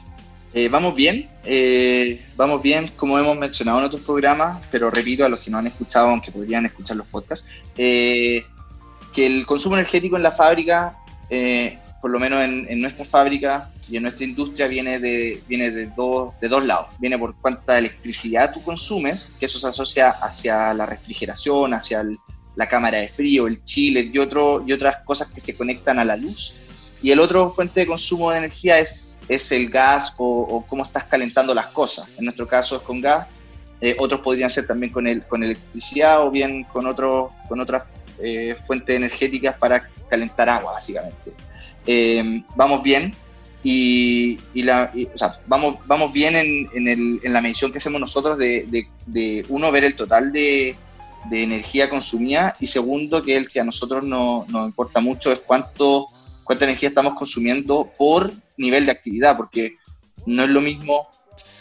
Eh, 0.53 0.67
vamos 0.67 0.95
bien, 0.95 1.29
eh, 1.45 2.25
vamos 2.35 2.61
bien, 2.61 2.91
como 2.95 3.19
hemos 3.19 3.37
mencionado 3.37 3.79
en 3.79 3.85
otros 3.85 4.01
programas, 4.01 4.65
pero 4.71 4.89
repito 4.89 5.23
a 5.23 5.29
los 5.29 5.39
que 5.39 5.51
no 5.51 5.59
han 5.59 5.67
escuchado, 5.67 6.09
aunque 6.09 6.31
podrían 6.31 6.65
escuchar 6.65 6.97
los 6.97 7.07
podcasts, 7.07 7.47
eh, 7.77 8.43
que 9.13 9.25
el 9.27 9.45
consumo 9.45 9.75
energético 9.75 10.17
en 10.17 10.23
la 10.23 10.31
fábrica, 10.31 10.97
por 12.01 12.11
lo 12.11 12.19
menos 12.19 12.43
en, 12.43 12.65
en 12.69 12.81
nuestra 12.81 13.05
fábrica, 13.05 13.69
y 13.89 13.97
en 13.97 14.03
nuestra 14.03 14.25
industria 14.25 14.67
viene 14.67 14.99
de, 14.99 15.41
viene 15.47 15.71
de, 15.71 15.87
dos, 15.87 16.33
de 16.39 16.47
dos 16.47 16.63
lados. 16.63 16.87
Viene 16.99 17.17
por 17.17 17.35
cuánta 17.35 17.77
electricidad 17.77 18.53
tú 18.53 18.61
consumes, 18.61 19.31
que 19.39 19.47
eso 19.47 19.59
se 19.59 19.67
asocia 19.67 20.09
hacia 20.09 20.73
la 20.73 20.85
refrigeración, 20.85 21.73
hacia 21.73 22.05
la 22.55 22.67
cámara 22.67 22.99
de 22.99 23.07
frío, 23.07 23.47
el 23.47 23.63
chile 23.63 24.11
y, 24.13 24.17
otro, 24.19 24.63
y 24.65 24.73
otras 24.73 24.97
cosas 25.03 25.31
que 25.31 25.41
se 25.41 25.55
conectan 25.55 25.97
a 25.97 26.05
la 26.05 26.15
luz. 26.15 26.55
Y 27.01 27.11
el 27.11 27.19
otro 27.19 27.49
fuente 27.49 27.79
de 27.79 27.87
consumo 27.87 28.31
de 28.31 28.37
energía 28.37 28.77
es, 28.77 29.19
es 29.27 29.51
el 29.51 29.69
gas 29.69 30.13
o, 30.17 30.63
cómo 30.67 30.83
estás 30.83 31.05
calentando 31.05 31.53
las 31.53 31.67
cosas. 31.67 32.07
En 32.17 32.25
nuestro 32.25 32.47
caso 32.47 32.75
es 32.75 32.81
con 32.83 33.01
gas, 33.01 33.27
eh, 33.81 33.95
otros 33.97 34.19
podrían 34.21 34.49
ser 34.49 34.67
también 34.67 34.91
con, 34.91 35.07
el, 35.07 35.25
con 35.25 35.41
electricidad 35.41 36.25
o 36.25 36.29
bien 36.29 36.65
con, 36.65 36.85
otro, 36.85 37.31
con 37.47 37.59
otras 37.59 37.85
eh, 38.21 38.55
fuentes 38.67 38.95
energéticas 38.95 39.55
para 39.57 39.89
calentar 40.09 40.49
agua, 40.49 40.73
básicamente. 40.73 41.33
Eh, 41.85 42.43
vamos 42.55 42.83
bien, 42.83 43.15
y, 43.63 44.37
la, 44.53 44.91
o 45.13 45.17
sea, 45.17 45.39
vamos, 45.47 45.77
vamos 45.85 46.13
bien 46.13 46.35
en, 46.35 46.69
en, 46.73 46.87
el, 46.87 47.19
en, 47.23 47.33
la 47.33 47.41
medición 47.41 47.71
que 47.71 47.79
hacemos 47.79 47.99
nosotros 47.99 48.37
de, 48.37 48.87
de, 49.05 49.45
uno, 49.49 49.71
ver 49.71 49.83
el 49.83 49.95
total 49.95 50.31
de, 50.31 50.75
de, 51.29 51.43
energía 51.43 51.89
consumida 51.89 52.55
y 52.59 52.67
segundo, 52.67 53.21
que 53.21 53.35
el 53.35 53.49
que 53.49 53.59
a 53.59 53.65
nosotros 53.65 54.03
no, 54.03 54.45
nos 54.47 54.67
importa 54.67 55.01
mucho 55.01 55.31
es 55.31 55.39
cuánto, 55.39 56.07
cuánta 56.45 56.65
energía 56.65 56.89
estamos 56.89 57.15
consumiendo 57.15 57.91
por 57.97 58.31
nivel 58.55 58.85
de 58.85 58.93
actividad, 58.93 59.35
porque 59.35 59.75
no 60.25 60.43
es 60.43 60.49
lo 60.49 60.61
mismo, 60.61 61.09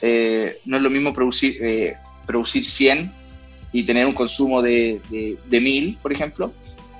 eh, 0.01 0.61
no 0.67 0.77
es 0.77 0.83
lo 0.83 0.91
mismo 0.91 1.13
producir, 1.13 1.59
eh, 1.61 1.97
producir 2.27 2.65
100 2.65 3.13
y 3.73 3.83
tener 3.83 4.07
un 4.07 4.15
consumo 4.15 4.63
de, 4.63 5.01
de, 5.11 5.37
de 5.47 5.61
1000, 5.61 5.99
por 6.01 6.13
ejemplo, 6.13 6.53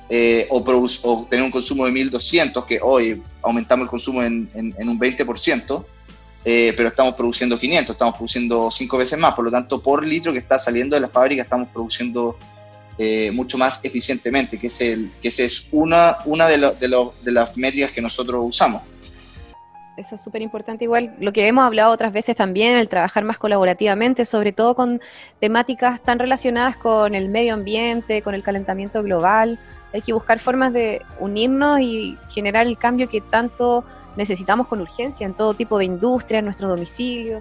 eh, 0.09 0.47
o, 0.51 0.59
o, 1.03 1.27
tener 1.29 1.45
un 1.45 1.51
consumo 1.51 1.85
de 1.85 1.93
1200, 1.93 2.65
que 2.65 2.79
hoy 2.83 3.23
aumentamos 3.43 3.85
el 3.85 3.91
consumo 3.91 4.23
en, 4.23 4.49
un 4.55 4.99
20%, 4.99 5.85
eh, 6.45 6.73
pero 6.77 6.89
estamos 6.89 7.15
produciendo 7.15 7.59
500, 7.59 7.95
estamos 7.95 8.15
produciendo 8.15 8.71
5 8.71 8.99
veces 8.99 9.19
más, 9.19 9.35
por 9.35 9.45
lo 9.45 9.51
tanto, 9.51 9.83
por 9.83 10.07
litro 10.07 10.33
que 10.33 10.39
está 10.39 10.59
saliendo 10.59 10.97
de 10.97 11.01
la 11.01 11.09
fábrica 11.09 11.43
estamos 11.43 11.69
produciendo 11.69 12.39
eh, 12.97 13.31
mucho 13.33 13.59
más 13.59 13.85
eficientemente, 13.85 14.59
que, 14.59 14.69
es 14.69 14.81
el, 14.81 15.13
que 15.21 15.29
esa 15.29 15.43
es 15.43 15.69
una, 15.73 16.19
una 16.25 16.47
de, 16.49 16.59
de, 16.59 17.09
de 17.23 17.33
las 17.33 17.57
métricas 17.57 17.91
que 17.91 18.01
nosotros 18.01 18.43
usamos 18.47 18.83
eso 19.99 20.15
es 20.15 20.21
súper 20.21 20.43
importante. 20.43 20.85
Igual 20.85 21.15
lo 21.19 21.33
que 21.33 21.47
hemos 21.47 21.65
hablado 21.65 21.93
otras 21.93 22.13
veces 22.13 22.37
también, 22.37 22.79
el 22.79 22.89
trabajar 22.89 23.25
más 23.25 23.39
colaborativamente, 23.39 24.25
sobre 24.25 24.53
todo 24.53 24.75
con 24.75 25.01
temáticas 25.41 26.01
tan 26.03 26.19
relacionadas 26.19 26.77
con 26.77 27.15
el 27.15 27.29
medio 27.29 27.55
ambiente, 27.55 28.23
con 28.23 28.35
el 28.35 28.43
calentamiento 28.43 29.03
global. 29.03 29.59
Hay 29.93 30.03
que 30.03 30.13
buscar 30.13 30.39
formas 30.39 30.73
de 30.73 31.03
unirnos 31.19 31.81
y 31.81 32.17
generar 32.29 32.67
el 32.67 32.79
cambio 32.79 33.09
que 33.09 33.21
tanto 33.21 33.85
necesitamos 34.17 34.69
con 34.69 34.81
urgencia 34.81 35.27
en 35.27 35.35
todo 35.35 35.55
tipo 35.55 35.79
de 35.79 35.85
industria, 35.85 36.39
en 36.39 36.45
nuestro 36.45 36.69
domicilio. 36.69 37.41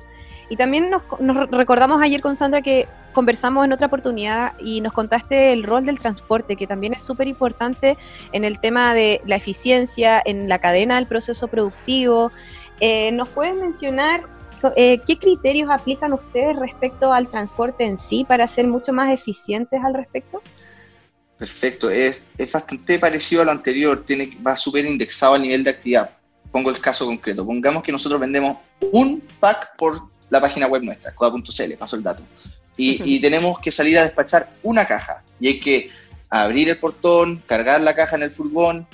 Y 0.49 0.55
también 0.55 0.89
nos, 0.89 1.03
recordamos 1.51 2.01
ayer 2.01 2.21
con 2.21 2.35
Sandra 2.35 2.61
que 2.61 2.87
conversamos 3.11 3.65
en 3.65 3.73
otra 3.73 3.87
oportunidad 3.87 4.53
y 4.59 4.81
nos 4.81 4.93
contaste 4.93 5.51
el 5.51 5.63
rol 5.63 5.85
del 5.85 5.99
transporte, 5.99 6.55
que 6.55 6.67
también 6.67 6.93
es 6.93 7.01
súper 7.01 7.27
importante 7.27 7.97
en 8.31 8.45
el 8.45 8.59
tema 8.59 8.93
de 8.93 9.21
la 9.25 9.35
eficiencia, 9.35 10.21
en 10.23 10.47
la 10.47 10.59
cadena 10.59 10.95
del 10.95 11.05
proceso 11.05 11.47
productivo. 11.47 12.31
Eh, 12.79 13.11
¿Nos 13.11 13.27
puedes 13.29 13.55
mencionar 13.55 14.21
eh, 14.75 15.01
qué 15.05 15.17
criterios 15.17 15.69
aplican 15.69 16.13
ustedes 16.13 16.55
respecto 16.55 17.11
al 17.11 17.27
transporte 17.27 17.85
en 17.85 17.99
sí 17.99 18.25
para 18.27 18.47
ser 18.47 18.67
mucho 18.67 18.93
más 18.93 19.11
eficientes 19.11 19.83
al 19.83 19.93
respecto? 19.93 20.41
Perfecto, 21.37 21.89
es, 21.89 22.31
es 22.37 22.51
bastante 22.51 22.97
parecido 22.97 23.43
a 23.43 23.45
lo 23.45 23.51
anterior, 23.51 24.03
tiene, 24.03 24.37
va 24.45 24.55
súper 24.55 24.85
indexado 24.85 25.35
al 25.35 25.41
nivel 25.43 25.63
de 25.63 25.69
actividad. 25.69 26.11
Pongo 26.51 26.71
el 26.71 26.79
caso 26.79 27.05
concreto, 27.05 27.45
pongamos 27.45 27.83
que 27.83 27.91
nosotros 27.91 28.19
vendemos 28.19 28.57
un 28.91 29.21
pack 29.39 29.75
por 29.77 30.01
la 30.29 30.41
página 30.41 30.67
web 30.67 30.83
nuestra, 30.83 31.13
coda.cl, 31.13 31.73
paso 31.77 31.95
el 31.95 32.03
dato, 32.03 32.23
y, 32.75 33.15
y, 33.15 33.19
tenemos 33.19 33.59
que 33.59 33.71
salir 33.71 33.97
a 33.97 34.03
despachar 34.03 34.51
una 34.61 34.85
caja, 34.85 35.23
y 35.39 35.47
hay 35.47 35.59
que 35.59 35.89
abrir 36.29 36.69
el 36.69 36.79
portón, 36.79 37.43
cargar 37.47 37.81
la 37.81 37.95
caja 37.95 38.15
en 38.15 38.23
el 38.23 38.31
furgón, 38.31 38.87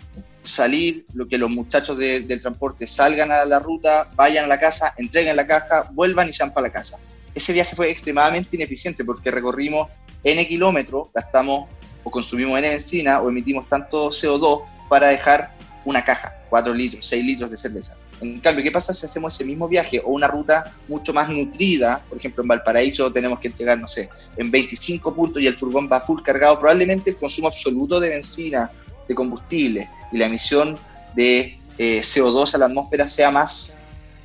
salir, 0.44 1.06
lo 1.14 1.28
que 1.28 1.38
los 1.38 1.50
muchachos 1.50 1.98
del 1.98 2.42
transporte 2.42 2.88
salgan 2.88 3.32
a 3.32 3.46
la 3.46 3.60
ruta, 3.60 4.12
vayan 4.16 4.46
a 4.46 4.48
la 4.48 4.60
casa, 4.60 4.94
entreguen 4.98 5.36
la 5.36 5.48
caja, 5.48 5.90
vuelvan 5.92 6.30
y 6.30 6.34
sean 6.34 6.54
para 6.54 6.68
la 6.68 6.74
casa. 6.74 7.00
Ese 7.34 7.54
viaje 7.54 7.76
fue 7.76 7.90
extremadamente 7.90 8.56
ineficiente 8.56 9.04
porque 9.04 9.32
recorrimos 9.32 9.88
N 10.24 10.48
kilómetros, 10.48 11.08
gastamos 11.14 11.70
o 12.04 12.12
consumimos 12.12 12.60
N 12.60 12.70
benzina 12.70 13.22
o 13.22 13.30
emitimos 13.30 13.68
tanto 13.68 14.10
CO2 14.10 14.64
para 14.90 15.08
dejar 15.08 15.56
una 15.86 16.04
caja, 16.04 16.36
4 16.50 16.74
litros, 16.74 17.06
6 17.06 17.24
litros 17.24 17.52
de 17.52 17.58
cerveza. 17.58 17.98
En 18.24 18.40
cambio, 18.40 18.64
¿qué 18.64 18.72
pasa 18.72 18.94
si 18.94 19.06
hacemos 19.06 19.36
ese 19.36 19.46
mismo 19.46 19.68
viaje 19.68 20.02
o 20.04 20.12
una 20.12 20.28
ruta 20.28 20.74
mucho 20.88 21.14
más 21.14 21.30
nutrida? 21.30 22.04
Por 22.08 22.18
ejemplo, 22.18 22.42
en 22.44 22.48
Valparaíso 22.48 23.12
tenemos 23.12 23.40
que 23.40 23.50
entregar, 23.50 23.78
no 23.78 23.88
sé, 23.88 24.10
en 24.38 24.50
25 24.50 25.14
puntos 25.14 25.42
y 25.42 25.48
el 25.48 25.58
furgón 25.58 25.90
va 25.92 26.02
full 26.02 26.22
cargado. 26.22 26.60
Probablemente 26.60 27.12
el 27.12 27.18
consumo 27.18 27.48
absoluto 27.48 28.00
de 28.00 28.10
benzina, 28.10 28.72
de 29.08 29.16
combustible 29.16 29.90
y 30.12 30.18
la 30.18 30.28
emisión 30.28 30.78
de 31.16 31.60
eh, 31.78 32.00
CO2 32.00 32.56
a 32.56 32.58
la 32.60 32.66
atmósfera 32.66 33.08
sea 33.08 33.30
más 33.30 33.78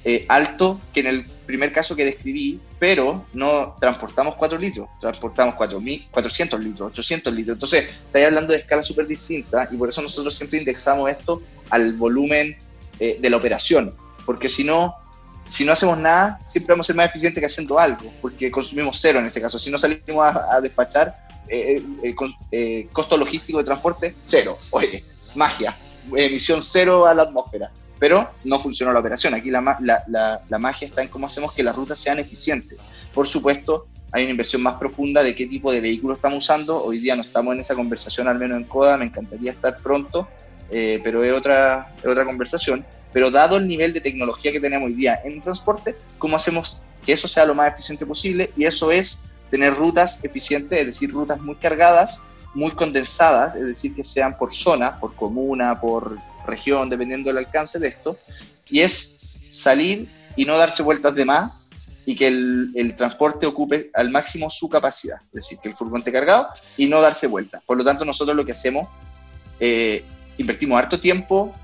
eh, 0.05 0.25
alto 0.29 0.81
que 0.93 1.01
en 1.01 1.07
el 1.09 1.25
primer 1.45 1.73
caso 1.73 1.97
que 1.97 2.05
describí, 2.05 2.61
pero 2.79 3.27
no 3.33 3.75
transportamos 3.81 4.37
4 4.37 4.59
litros, 4.59 4.87
transportamos 5.01 5.57
400 5.57 6.61
litros, 6.61 6.91
800 6.93 7.35
litros. 7.35 7.57
Entonces, 7.57 7.89
estáis 8.07 8.27
hablando 8.27 8.53
de 8.53 8.61
escala 8.61 8.83
súper 8.83 9.07
distinta 9.07 9.69
y 9.73 9.77
por 9.77 9.89
eso 9.89 10.03
nosotros 10.03 10.37
siempre 10.37 10.59
indexamos 10.59 11.11
esto 11.11 11.43
al 11.71 11.97
volumen 11.97 12.57
eh, 12.99 13.19
de 13.21 13.31
la 13.31 13.37
operación, 13.37 13.95
porque 14.27 14.49
si 14.49 14.65
no, 14.65 14.95
si 15.49 15.65
no 15.65 15.73
hacemos 15.73 15.99
nada, 15.99 16.41
siempre 16.45 16.73
vamos 16.73 16.87
a 16.87 16.89
ser 16.89 16.97
más 16.97 17.07
eficientes 17.07 17.41
que 17.41 17.47
haciendo 17.47 17.79
algo, 17.79 18.13
porque 18.21 18.51
consumimos 18.51 18.99
cero 19.01 19.19
en 19.19 19.27
ese 19.27 19.41
caso. 19.41 19.59
Si 19.59 19.71
no 19.71 19.79
salimos 19.79 20.27
a, 20.27 20.61
despachar, 20.61 21.15
eh, 21.49 21.83
eh, 22.53 22.89
costo 22.93 23.17
logístico 23.17 23.59
de 23.59 23.65
transporte, 23.65 24.15
cero. 24.21 24.59
Oye, 24.71 25.05
magia, 25.35 25.79
emisión 26.15 26.63
cero 26.63 27.07
a 27.07 27.15
la 27.15 27.23
atmósfera. 27.23 27.71
Pero 27.99 28.31
no 28.45 28.61
funcionó 28.61 28.93
la 28.93 29.01
operación. 29.01 29.35
Aquí 29.35 29.51
la, 29.51 29.77
la, 29.81 30.43
la 30.49 30.59
magia 30.59 30.87
está 30.87 31.03
en 31.03 31.09
cómo 31.09 31.27
hacemos 31.27 31.53
que 31.53 31.65
las 31.65 31.75
rutas 31.75 31.99
sean 31.99 32.21
eficientes. 32.21 32.79
Por 33.13 33.27
supuesto, 33.27 33.89
hay 34.13 34.25
una 34.25 34.31
inversión 34.31 34.63
más 34.63 34.77
profunda 34.77 35.23
de 35.23 35.35
qué 35.35 35.47
tipo 35.47 35.71
de 35.71 35.81
vehículo 35.81 36.15
estamos 36.15 36.39
usando. 36.39 36.83
Hoy 36.83 36.99
día 36.99 37.15
no 37.15 37.23
estamos 37.23 37.55
en 37.55 37.61
esa 37.61 37.75
conversación, 37.75 38.29
al 38.29 38.39
menos 38.39 38.57
en 38.57 38.65
CODA, 38.65 38.97
me 38.97 39.05
encantaría 39.05 39.51
estar 39.51 39.77
pronto, 39.79 40.29
pero 40.71 41.25
es 41.25 41.33
otra, 41.33 41.95
es 41.99 42.07
otra 42.07 42.25
conversación. 42.25 42.85
Pero 43.13 43.31
dado 43.31 43.57
el 43.57 43.67
nivel 43.67 43.93
de 43.93 44.01
tecnología 44.01 44.53
que 44.53 44.61
tenemos 44.61 44.87
hoy 44.87 44.95
día 44.95 45.21
en 45.25 45.41
transporte, 45.41 45.97
¿cómo 46.19 46.37
hacemos 46.37 46.83
que 47.05 47.13
eso 47.13 47.27
sea 47.27 47.47
lo 47.47 47.55
más 47.55 47.73
eficiente 47.73 48.05
posible? 48.05 48.53
Y 48.57 48.65
eso 48.65 48.91
es 48.91 49.23
tener 49.51 49.75
rutas 49.75 50.23
eficientes, 50.25 50.79
es 50.79 50.87
decir, 50.87 51.11
rutas 51.11 51.41
muy 51.41 51.57
cargadas, 51.57 52.23
muy 52.55 52.73
condensadas, 52.73 53.55
es 53.55 53.67
decir, 53.67 53.95
que 53.95 54.05
sean 54.05 54.37
por 54.37 54.53
zona, 54.53 54.99
por 55.01 55.15
comuna, 55.15 55.81
por 55.81 56.19
región, 56.47 56.89
dependiendo 56.91 57.31
del 57.31 57.39
alcance 57.39 57.79
de 57.79 57.89
esto. 57.89 58.19
Y 58.69 58.81
es 58.81 59.19
salir 59.49 60.11
y 60.37 60.45
no 60.45 60.57
darse 60.59 60.83
vueltas 60.83 61.15
de 61.15 61.25
más 61.25 61.53
y 62.05 62.17
que 62.17 62.27
el, 62.27 62.95
transporte 62.97 63.47
ocupe 63.47 63.91
al 63.93 64.11
máximo 64.11 64.49
su 64.49 64.69
capacidad, 64.69 65.19
es 65.27 65.45
decir, 65.45 65.59
que 65.63 65.69
el 65.69 65.77
furgón 65.77 65.99
esté 65.99 66.11
cargado 66.11 66.49
y 66.77 66.87
no 66.87 67.03
darse 67.03 67.27
vueltas. 67.27 67.63
Por 67.67 67.77
lo 67.77 67.85
tanto, 67.85 68.05
nosotros 68.05 68.35
lo 68.35 68.47
que 68.47 68.53
hacemos, 68.53 68.89
eh, 69.61 70.05
invertimos 70.39 70.79
harto 70.79 70.99
tiempo, 70.99 71.55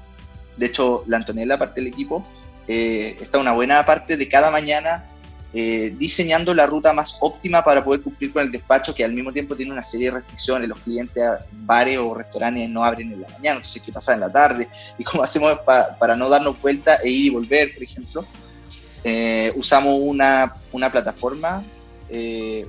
de 0.57 0.67
hecho, 0.67 1.05
la 1.07 1.17
Antonella, 1.17 1.59
parte 1.59 1.81
del 1.81 1.89
equipo, 1.89 2.25
eh, 2.69 3.17
está 3.21 3.39
una 3.39 3.53
buena 3.53 3.85
parte 3.85 4.17
de 4.17 4.29
cada 4.29 4.51
mañana 4.51 5.07
eh, 5.53 5.95
diseñando 5.99 6.53
la 6.55 6.67
ruta 6.67 6.93
más 6.93 7.19
óptima 7.21 7.63
para 7.63 7.85
poder 7.85 8.01
cumplir 8.01 8.33
con 8.33 8.43
el 8.43 8.51
despacho, 8.51 8.95
que 8.95 9.05
al 9.05 9.13
mismo 9.13 9.33
tiempo 9.33 9.55
tiene 9.55 9.73
una 9.73 9.85
serie 9.85 10.09
de 10.09 10.17
restricciones. 10.17 10.69
Los 10.69 10.79
clientes 10.81 11.23
bares 11.53 11.99
o 11.99 12.15
restaurantes 12.15 12.69
no 12.69 12.85
abren 12.85 13.13
en 13.13 13.23
la 13.23 13.29
mañana, 13.29 13.57
entonces 13.57 13.77
hay 13.77 13.87
que 13.87 13.93
pasar 13.93 14.15
en 14.15 14.21
la 14.21 14.33
tarde. 14.33 14.69
¿Y 14.99 15.05
cómo 15.05 15.23
hacemos 15.23 15.59
para 15.99 16.17
no 16.17 16.29
darnos 16.29 16.61
vuelta 16.61 16.97
e 16.97 17.09
ir 17.09 17.27
y 17.27 17.31
volver, 17.31 17.75
por 17.75 17.83
ejemplo? 17.83 18.27
Eh, 19.03 19.53
usamos 19.57 19.99
una, 20.01 20.55
una 20.73 20.91
plataforma, 20.91 21.65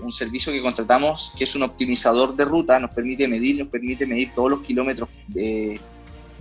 un 0.01 0.11
servicio 0.11 0.51
que 0.51 0.59
contratamos, 0.59 1.31
que 1.37 1.43
es 1.43 1.53
un 1.53 1.61
optimizador 1.61 2.35
de 2.35 2.45
ruta, 2.45 2.79
nos 2.79 2.89
permite 2.89 3.27
medir, 3.27 3.59
nos 3.59 3.67
permite 3.67 4.07
medir 4.07 4.33
todos 4.33 4.49
los 4.49 4.61
kilómetros 4.63 5.07
de 5.27 5.79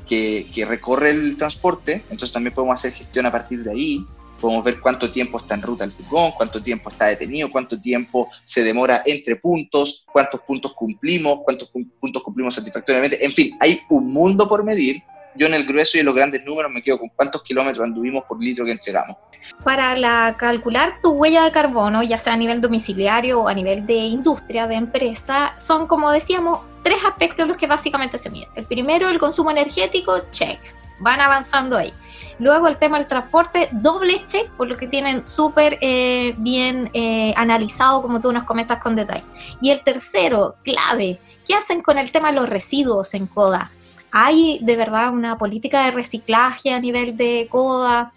que, 0.07 0.65
recorre 0.69 1.11
el 1.11 1.37
transporte, 1.37 2.05
entonces 2.11 2.33
también 2.33 2.55
podemos 2.55 2.75
hacer 2.75 2.93
gestión 2.93 3.27
a 3.27 3.33
partir 3.33 3.63
de 3.63 3.71
ahí, 3.71 4.07
podemos 4.41 4.65
ver 4.65 4.81
cuánto 4.81 5.11
tiempo 5.11 5.39
está 5.39 5.55
en 5.55 5.63
ruta 5.63 5.85
el 5.85 5.93
furgón, 5.93 6.33
cuánto 6.37 6.63
tiempo 6.63 6.91
está 6.91 7.07
detenido, 7.07 7.51
cuánto 7.51 7.81
tiempo 7.81 8.29
se 8.45 8.63
demora 8.63 9.03
entre 9.07 9.37
puntos, 9.37 10.05
cuántos 10.13 10.41
puntos 10.43 10.75
cumplimos, 10.75 11.41
cuántos 11.45 11.71
puntos 11.99 12.23
cumplimos 12.23 12.55
satisfactoriamente, 12.55 13.25
en 13.25 13.33
fin, 13.33 13.57
hay 13.61 13.81
un 13.89 14.13
mundo 14.13 14.49
por 14.49 14.65
medir. 14.65 15.03
Yo 15.37 15.47
en 15.47 15.55
el 15.55 15.65
grueso 15.65 15.97
y 15.97 16.01
en 16.01 16.07
los 16.07 16.15
grandes 16.15 16.45
números 16.45 16.71
me 16.71 16.83
quedo 16.83 16.99
con 16.99 17.09
cuántos 17.11 17.43
kilómetros 17.43 17.85
anduvimos 17.85 18.25
por 18.25 18.41
litro 18.41 18.65
que 18.65 18.73
entregamos. 18.73 19.17
Para 19.63 19.97
la, 19.97 20.37
calcular 20.39 21.01
tu 21.03 21.11
huella 21.11 21.45
de 21.45 21.51
carbono, 21.51 22.03
ya 22.03 22.19
sea 22.19 22.33
a 22.33 22.37
nivel 22.37 22.61
domiciliario 22.61 23.43
o 23.43 23.49
a 23.49 23.55
nivel 23.55 23.85
de 23.87 23.95
industria, 23.95 24.67
de 24.67 24.77
empresa, 24.77 25.55
son 25.59 25.87
como 25.87 26.11
decíamos 26.11 26.61
tres 26.83 26.99
aspectos 27.05 27.47
los 27.47 27.57
que 27.57 27.67
básicamente 27.67 28.19
se 28.19 28.31
miden. 28.31 28.49
El 28.55 28.65
primero, 28.65 29.09
el 29.09 29.19
consumo 29.19 29.51
energético, 29.51 30.21
check, 30.31 30.61
van 31.01 31.21
avanzando 31.21 31.77
ahí. 31.77 31.93
Luego 32.39 32.69
el 32.69 32.79
tema 32.79 32.99
del 32.99 33.07
transporte, 33.07 33.69
doble 33.73 34.25
check, 34.27 34.51
por 34.53 34.69
lo 34.69 34.77
que 34.77 34.87
tienen 34.87 35.23
súper 35.23 35.79
eh, 35.81 36.35
bien 36.39 36.91
eh, 36.93 37.33
analizado, 37.37 38.03
como 38.03 38.21
tú 38.21 38.33
nos 38.33 38.45
comentas 38.45 38.83
con 38.83 38.97
detalle. 38.97 39.25
Y 39.61 39.71
el 39.71 39.81
tercero, 39.83 40.57
clave, 40.63 41.21
¿qué 41.47 41.55
hacen 41.55 41.81
con 41.81 41.99
el 41.99 42.11
tema 42.11 42.31
de 42.31 42.37
los 42.37 42.49
residuos 42.49 43.15
en 43.15 43.27
CODA? 43.27 43.71
¿Hay 44.17 44.61
de 44.63 44.77
verdad 44.77 45.13
una 45.13 45.37
política 45.37 45.87
de 45.87 45.91
reciclaje 45.91 46.73
a 46.73 46.79
nivel 46.79 47.17
de 47.17 47.49
CODA? 47.51 48.13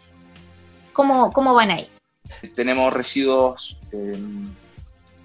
¿Cómo, 0.94 1.34
cómo 1.34 1.56
van 1.56 1.72
ahí? 1.72 1.90
Tenemos 2.54 2.94
residuos 2.94 3.80
eh, 3.92 4.16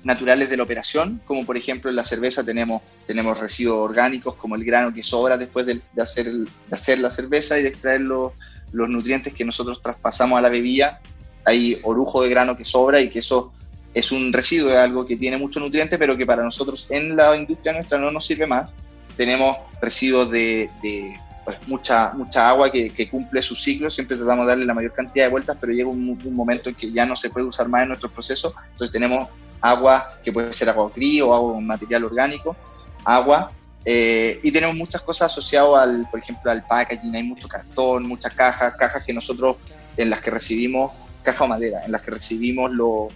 naturales 0.03 0.49
de 0.49 0.57
la 0.57 0.63
operación, 0.63 1.21
como 1.27 1.45
por 1.45 1.59
ejemplo 1.59 1.91
en 1.91 1.97
la 1.97 2.05
cerveza 2.05 2.43
tenemos, 2.43 2.81
tenemos 3.07 3.39
residuos 3.39 3.81
orgánicos 3.81 4.35
como 4.37 4.57
el 4.57 4.65
grano 4.65 4.95
que 4.95 5.03
sobra 5.03 5.37
después 5.37 5.67
de, 5.67 5.83
hacer, 6.01 6.33
de 6.33 6.49
hacer 6.71 7.01
la 7.01 7.11
cerveza 7.11 7.59
y 7.59 7.63
de 7.65 7.69
extraer 7.69 8.01
los, 8.01 8.33
los 8.73 8.89
nutrientes 8.89 9.35
que 9.35 9.45
nosotros 9.45 9.83
traspasamos 9.83 10.39
a 10.39 10.41
la 10.41 10.49
bebida. 10.49 11.03
Hay 11.45 11.79
orujo 11.83 12.23
de 12.23 12.31
grano 12.31 12.57
que 12.57 12.65
sobra 12.65 12.99
y 12.99 13.11
que 13.11 13.19
eso 13.19 13.53
es 13.93 14.11
un 14.11 14.33
residuo, 14.33 14.71
es 14.71 14.79
algo 14.79 15.05
que 15.05 15.19
tiene 15.19 15.37
mucho 15.37 15.61
nutriente, 15.61 15.99
pero 15.99 16.17
que 16.17 16.25
para 16.25 16.43
nosotros 16.43 16.87
en 16.89 17.15
la 17.15 17.37
industria 17.37 17.75
nuestra 17.75 17.99
no 17.99 18.11
nos 18.11 18.25
sirve 18.25 18.47
más. 18.47 18.71
Tenemos 19.17 19.57
residuos 19.81 20.31
de, 20.31 20.71
de 20.83 21.19
pues, 21.45 21.57
mucha, 21.67 22.13
mucha 22.15 22.49
agua 22.49 22.71
que, 22.71 23.09
cumple 23.11 23.43
su 23.43 23.55
ciclo, 23.55 23.91
siempre 23.91 24.17
tratamos 24.17 24.47
de 24.47 24.51
darle 24.51 24.65
la 24.65 24.75
mayor 24.75 24.93
cantidad 24.93 25.27
de 25.27 25.31
vueltas, 25.31 25.57
pero 25.61 25.73
llega 25.73 25.89
un, 25.89 26.19
momento 26.35 26.69
en 26.69 26.75
que 26.75 26.93
ya 26.93 27.05
no 27.05 27.17
se 27.17 27.31
puede 27.31 27.47
usar 27.47 27.69
más 27.69 27.83
en 27.83 27.89
nuestro 27.89 28.11
proceso, 28.11 28.55
entonces 28.73 28.93
tenemos 28.93 29.29
agua 29.61 30.15
que 30.25 30.33
puede 30.33 30.53
ser 30.53 30.69
agua 30.69 30.91
gris 30.95 31.23
o 31.23 31.35
agua 31.35 31.55
con 31.55 31.67
material 31.67 32.05
orgánico, 32.05 32.57
agua, 33.05 33.53
eh, 33.85 34.39
y 34.43 34.53
tenemos 34.53 34.77
muchas 34.77 35.03
cosas 35.03 35.33
asociadas 35.33 35.83
al, 35.83 36.09
por 36.11 36.21
ejemplo, 36.21 36.51
al 36.51 36.65
packaging, 36.65 37.17
hay 37.17 37.25
mucho 37.25 37.49
cartón, 37.49 38.07
muchas 38.07 38.33
cajas, 38.35 38.75
cajas 38.79 39.03
que 39.05 39.13
nosotros 39.13 39.57
en 39.97 40.11
las 40.11 40.21
que 40.21 40.31
recibimos, 40.31 40.93
caja 41.23 41.45
o 41.45 41.49
madera, 41.49 41.85
en 41.85 41.93
las 41.93 42.03
que 42.03 42.13
recibimos 42.13 42.71
lo, 42.71 43.09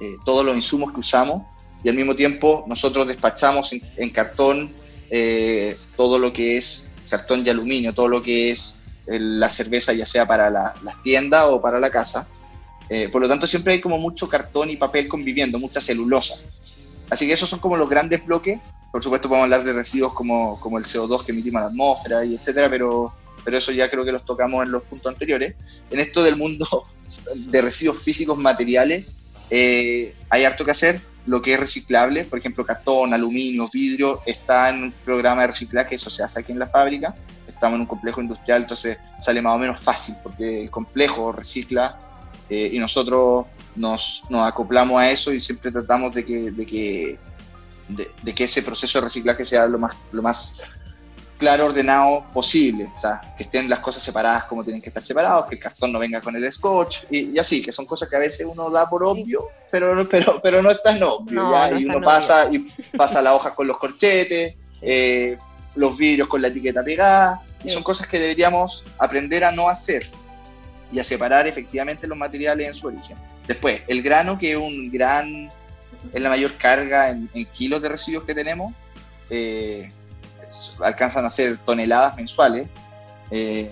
eh, 0.00 0.16
todos 0.24 0.44
los 0.44 0.56
insumos 0.56 0.92
que 0.92 1.00
usamos 1.00 1.42
y 1.84 1.88
al 1.88 1.94
mismo 1.94 2.14
tiempo 2.14 2.64
nosotros 2.66 3.06
despachamos 3.06 3.72
en, 3.72 4.10
cartón 4.10 4.72
eh, 5.12 5.76
todo 5.96 6.18
lo 6.18 6.32
que 6.32 6.56
es 6.56 6.90
cartón 7.08 7.46
y 7.46 7.50
aluminio, 7.50 7.94
todo 7.94 8.08
lo 8.08 8.20
que 8.20 8.50
es 8.50 8.76
la 9.06 9.50
cerveza 9.50 9.92
ya 9.92 10.06
sea 10.06 10.26
para 10.26 10.50
las 10.50 11.02
tiendas 11.02 11.44
o 11.48 11.60
para 11.60 11.78
la 11.78 11.90
casa 11.90 12.26
eh, 12.94 13.08
por 13.08 13.22
lo 13.22 13.28
tanto, 13.28 13.46
siempre 13.46 13.72
hay 13.72 13.80
como 13.80 13.96
mucho 13.96 14.28
cartón 14.28 14.68
y 14.68 14.76
papel 14.76 15.08
conviviendo, 15.08 15.58
mucha 15.58 15.80
celulosa. 15.80 16.34
Así 17.08 17.26
que 17.26 17.32
esos 17.32 17.48
son 17.48 17.58
como 17.58 17.78
los 17.78 17.88
grandes 17.88 18.22
bloques. 18.26 18.60
Por 18.90 19.02
supuesto, 19.02 19.30
podemos 19.30 19.44
hablar 19.44 19.64
de 19.64 19.72
residuos 19.72 20.12
como, 20.12 20.60
como 20.60 20.76
el 20.76 20.84
CO2 20.84 21.24
que 21.24 21.32
emitimos 21.32 21.60
a 21.60 21.64
la 21.64 21.70
atmósfera 21.70 22.22
y 22.22 22.34
etcétera, 22.34 22.68
pero, 22.68 23.10
pero 23.46 23.56
eso 23.56 23.72
ya 23.72 23.88
creo 23.88 24.04
que 24.04 24.12
los 24.12 24.26
tocamos 24.26 24.62
en 24.62 24.72
los 24.72 24.82
puntos 24.82 25.10
anteriores. 25.10 25.54
En 25.90 26.00
esto 26.00 26.22
del 26.22 26.36
mundo 26.36 26.66
de 27.34 27.62
residuos 27.62 28.02
físicos 28.02 28.36
materiales, 28.36 29.06
eh, 29.50 30.14
hay 30.30 30.44
harto 30.44 30.64
que 30.64 30.70
hacer. 30.70 31.00
Lo 31.24 31.40
que 31.40 31.54
es 31.54 31.60
reciclable, 31.60 32.24
por 32.24 32.38
ejemplo, 32.40 32.64
cartón, 32.64 33.14
aluminio, 33.14 33.68
vidrio, 33.72 34.22
está 34.26 34.70
en 34.70 34.82
un 34.82 34.92
programa 35.04 35.42
de 35.42 35.48
reciclaje, 35.48 35.94
eso 35.94 36.10
se 36.10 36.24
hace 36.24 36.40
aquí 36.40 36.50
en 36.50 36.58
la 36.58 36.66
fábrica. 36.66 37.14
Estamos 37.46 37.76
en 37.76 37.82
un 37.82 37.86
complejo 37.86 38.20
industrial, 38.20 38.62
entonces 38.62 38.98
sale 39.20 39.40
más 39.40 39.54
o 39.54 39.58
menos 39.58 39.78
fácil, 39.78 40.16
porque 40.20 40.62
el 40.62 40.70
complejo 40.70 41.30
recicla 41.30 41.96
eh, 42.50 42.70
y 42.72 42.78
nosotros 42.78 43.46
nos, 43.76 44.24
acoplamos 44.30 45.00
a 45.00 45.10
eso 45.10 45.32
y 45.32 45.40
siempre 45.40 45.70
tratamos 45.70 46.12
de 46.12 46.24
que, 46.24 46.50
de 46.50 46.66
que, 46.66 47.18
de, 47.88 48.34
que 48.34 48.44
ese 48.44 48.62
proceso 48.62 48.98
de 48.98 49.04
reciclaje 49.04 49.44
sea 49.44 49.66
lo 49.66 49.78
más, 49.78 49.94
lo 50.10 50.22
más 50.22 50.60
claro, 51.42 51.66
ordenado 51.66 52.24
posible. 52.32 52.88
O 52.96 53.00
sea, 53.00 53.20
que 53.36 53.42
estén 53.42 53.68
las 53.68 53.80
cosas 53.80 54.00
separadas 54.00 54.44
como 54.44 54.62
tienen 54.62 54.80
que 54.80 54.90
estar 54.90 55.02
separados, 55.02 55.46
que 55.46 55.56
el 55.56 55.60
cartón 55.60 55.92
no 55.92 55.98
venga 55.98 56.20
con 56.20 56.36
el 56.36 56.52
scotch 56.52 57.04
y, 57.10 57.36
así, 57.36 57.60
que 57.60 57.72
son 57.72 57.84
cosas 57.84 58.08
que 58.08 58.14
a 58.14 58.20
veces 58.20 58.46
uno 58.48 58.70
da 58.70 58.88
por 58.88 59.02
obvio, 59.02 59.48
pero, 59.68 60.08
pero, 60.08 60.40
pero 60.40 60.62
no 60.62 60.70
es 60.70 60.80
tan 60.82 61.02
obvio. 61.02 61.52
y 61.76 61.84
uno 61.84 62.00
pasa, 62.00 62.48
y 62.52 62.60
pasa 62.96 63.20
la 63.20 63.34
hoja 63.34 63.56
con 63.56 63.66
los 63.66 63.76
corchetes, 63.76 64.54
eh, 64.80 65.36
los 65.74 65.98
vidrios 65.98 66.28
con 66.28 66.40
la 66.40 66.48
etiqueta 66.48 66.84
pegada, 66.84 67.42
y 67.64 67.70
son 67.70 67.82
cosas 67.82 68.06
que 68.06 68.20
deberíamos 68.20 68.84
aprender 68.98 69.42
a 69.42 69.50
no 69.50 69.68
hacer 69.68 70.08
y 70.92 71.00
a 71.00 71.04
separar 71.04 71.48
efectivamente 71.48 72.06
los 72.06 72.16
materiales 72.16 72.68
en 72.68 72.74
su 72.76 72.86
origen. 72.86 73.16
Después, 73.48 73.82
el 73.88 74.00
grano, 74.02 74.38
que 74.38 74.52
es 74.52 74.58
un 74.58 74.92
gran, 74.92 75.50
es 76.12 76.22
la 76.22 76.28
mayor 76.28 76.56
carga 76.56 77.10
en, 77.10 77.28
kilos 77.52 77.82
de 77.82 77.88
residuos 77.88 78.22
que 78.22 78.34
tenemos, 78.34 78.72
eh, 79.28 79.90
alcanzan 80.82 81.24
a 81.24 81.30
ser 81.30 81.58
toneladas 81.58 82.16
mensuales. 82.16 82.68
Eh, 83.30 83.70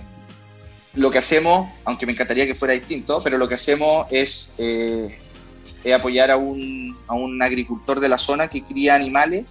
lo 0.94 1.10
que 1.10 1.18
hacemos, 1.18 1.68
aunque 1.84 2.06
me 2.06 2.12
encantaría 2.12 2.46
que 2.46 2.54
fuera 2.54 2.74
distinto, 2.74 3.22
pero 3.22 3.38
lo 3.38 3.48
que 3.48 3.54
hacemos 3.54 4.06
es, 4.10 4.52
eh, 4.58 5.16
apoyar 5.94 6.30
a 6.30 6.36
un, 6.36 6.96
a 7.06 7.14
un, 7.14 7.40
agricultor 7.42 8.00
de 8.00 8.08
la 8.08 8.18
zona 8.18 8.48
que 8.48 8.62
cría 8.62 8.94
animales, 8.94 9.46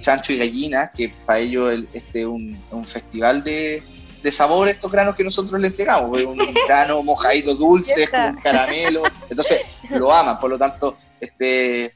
chancho 0.00 0.32
y 0.32 0.38
gallina, 0.38 0.90
que 0.90 1.10
para 1.24 1.38
ello 1.38 1.70
este 1.70 2.26
un, 2.26 2.60
un 2.72 2.84
festival 2.84 3.44
de, 3.44 3.82
de 4.22 4.32
sabor 4.32 4.68
estos 4.68 4.90
granos 4.90 5.16
que 5.16 5.24
nosotros 5.24 5.60
le 5.60 5.68
entregamos. 5.68 6.22
Un 6.22 6.38
grano 6.68 7.02
mojadito 7.02 7.54
dulce, 7.54 8.08
con 8.08 8.36
caramelo. 8.42 9.02
Entonces 9.28 9.60
lo 9.90 10.12
aman, 10.12 10.38
por 10.38 10.50
lo 10.50 10.58
tanto, 10.58 10.96
este, 11.20 11.94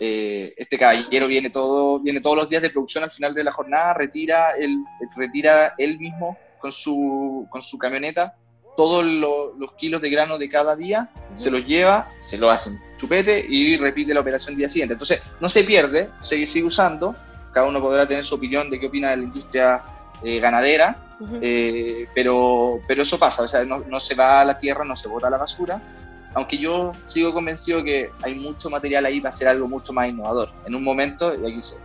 eh, 0.00 0.54
este 0.56 0.78
caballero 0.78 1.26
viene, 1.26 1.50
todo, 1.50 1.98
viene 2.00 2.20
todos 2.20 2.36
los 2.36 2.48
días 2.48 2.62
de 2.62 2.70
producción 2.70 3.04
al 3.04 3.10
final 3.10 3.34
de 3.34 3.44
la 3.44 3.52
jornada, 3.52 3.94
retira 3.94 4.52
él, 4.58 4.76
retira 5.16 5.72
él 5.78 5.98
mismo 5.98 6.38
con 6.58 6.72
su, 6.72 7.46
con 7.50 7.62
su 7.62 7.78
camioneta 7.78 8.34
todos 8.76 9.04
lo- 9.04 9.54
los 9.58 9.72
kilos 9.72 10.00
de 10.00 10.08
grano 10.08 10.38
de 10.38 10.48
cada 10.48 10.76
día, 10.76 11.10
se 11.34 11.50
los 11.50 11.66
lleva, 11.66 12.08
se 12.20 12.38
lo 12.38 12.48
hacen 12.48 12.78
chupete 12.96 13.44
y 13.48 13.76
repite 13.76 14.14
la 14.14 14.20
operación 14.20 14.52
el 14.52 14.58
día 14.58 14.68
siguiente. 14.68 14.92
Entonces, 14.92 15.20
no 15.40 15.48
se 15.48 15.64
pierde, 15.64 16.10
se 16.20 16.46
sigue 16.46 16.64
usando, 16.66 17.12
cada 17.52 17.66
uno 17.66 17.80
podrá 17.80 18.06
tener 18.06 18.24
su 18.24 18.36
opinión 18.36 18.70
de 18.70 18.78
qué 18.78 18.86
opina 18.86 19.10
de 19.10 19.16
la 19.16 19.22
industria 19.24 19.82
eh, 20.22 20.38
ganadera, 20.38 20.96
Ujú. 21.18 21.38
eh, 21.42 22.06
pero, 22.14 22.80
pero 22.86 23.02
eso 23.02 23.18
pasa, 23.18 23.42
o 23.42 23.48
sea, 23.48 23.64
no, 23.64 23.78
no 23.80 23.98
se 23.98 24.14
va 24.14 24.40
a 24.42 24.44
la 24.44 24.56
tierra, 24.56 24.84
no 24.84 24.94
se 24.94 25.08
bota 25.08 25.26
a 25.26 25.30
la 25.30 25.38
basura, 25.38 25.80
aunque 26.34 26.58
yo 26.58 26.92
sigo 27.06 27.32
convencido 27.32 27.82
que 27.82 28.10
hay 28.22 28.34
mucho 28.34 28.70
material 28.70 29.06
ahí 29.06 29.20
para 29.20 29.30
hacer 29.30 29.48
algo 29.48 29.66
mucho 29.68 29.92
más 29.92 30.08
innovador. 30.08 30.50
En 30.66 30.74
un 30.74 30.84
momento, 30.84 31.32
y 31.34 31.50
aquí 31.50 31.62
se- 31.62 31.76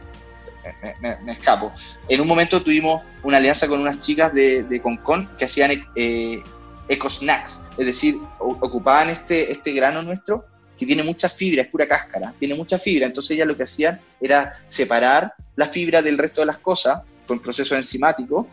me, 0.82 0.96
me- 1.02 1.22
me 1.24 1.32
escapo, 1.34 1.74
en 2.08 2.22
un 2.22 2.28
momento 2.28 2.62
tuvimos 2.62 3.04
una 3.24 3.38
alianza 3.38 3.68
con 3.68 3.80
unas 3.82 4.00
chicas 4.00 4.34
de, 4.34 4.64
de 4.64 4.82
Concon 4.82 5.30
que 5.38 5.46
hacían 5.46 5.72
eh, 5.96 6.42
eco 6.88 7.10
snacks, 7.10 7.64
es 7.78 7.86
decir, 7.86 8.18
ocupaban 8.40 9.10
este, 9.10 9.52
este 9.52 9.72
grano 9.74 10.02
nuestro 10.02 10.46
que 10.78 10.86
tiene 10.86 11.04
mucha 11.04 11.30
fibra, 11.30 11.62
es 11.64 11.68
pura 11.70 11.88
cáscara, 11.88 12.34
tiene 12.40 12.56
mucha 12.56 12.78
fibra, 12.80 13.06
entonces 13.06 13.32
ellas 13.32 13.48
lo 13.48 13.56
que 13.56 13.64
hacían 13.64 14.02
era 14.22 14.54
separar 14.68 15.34
la 15.56 15.68
fibra 15.68 16.02
del 16.02 16.18
resto 16.18 16.42
de 16.42 16.48
las 16.48 16.58
cosas, 16.58 17.02
fue 17.26 17.36
un 17.38 17.42
proceso 17.42 17.76
enzimático, 17.76 18.48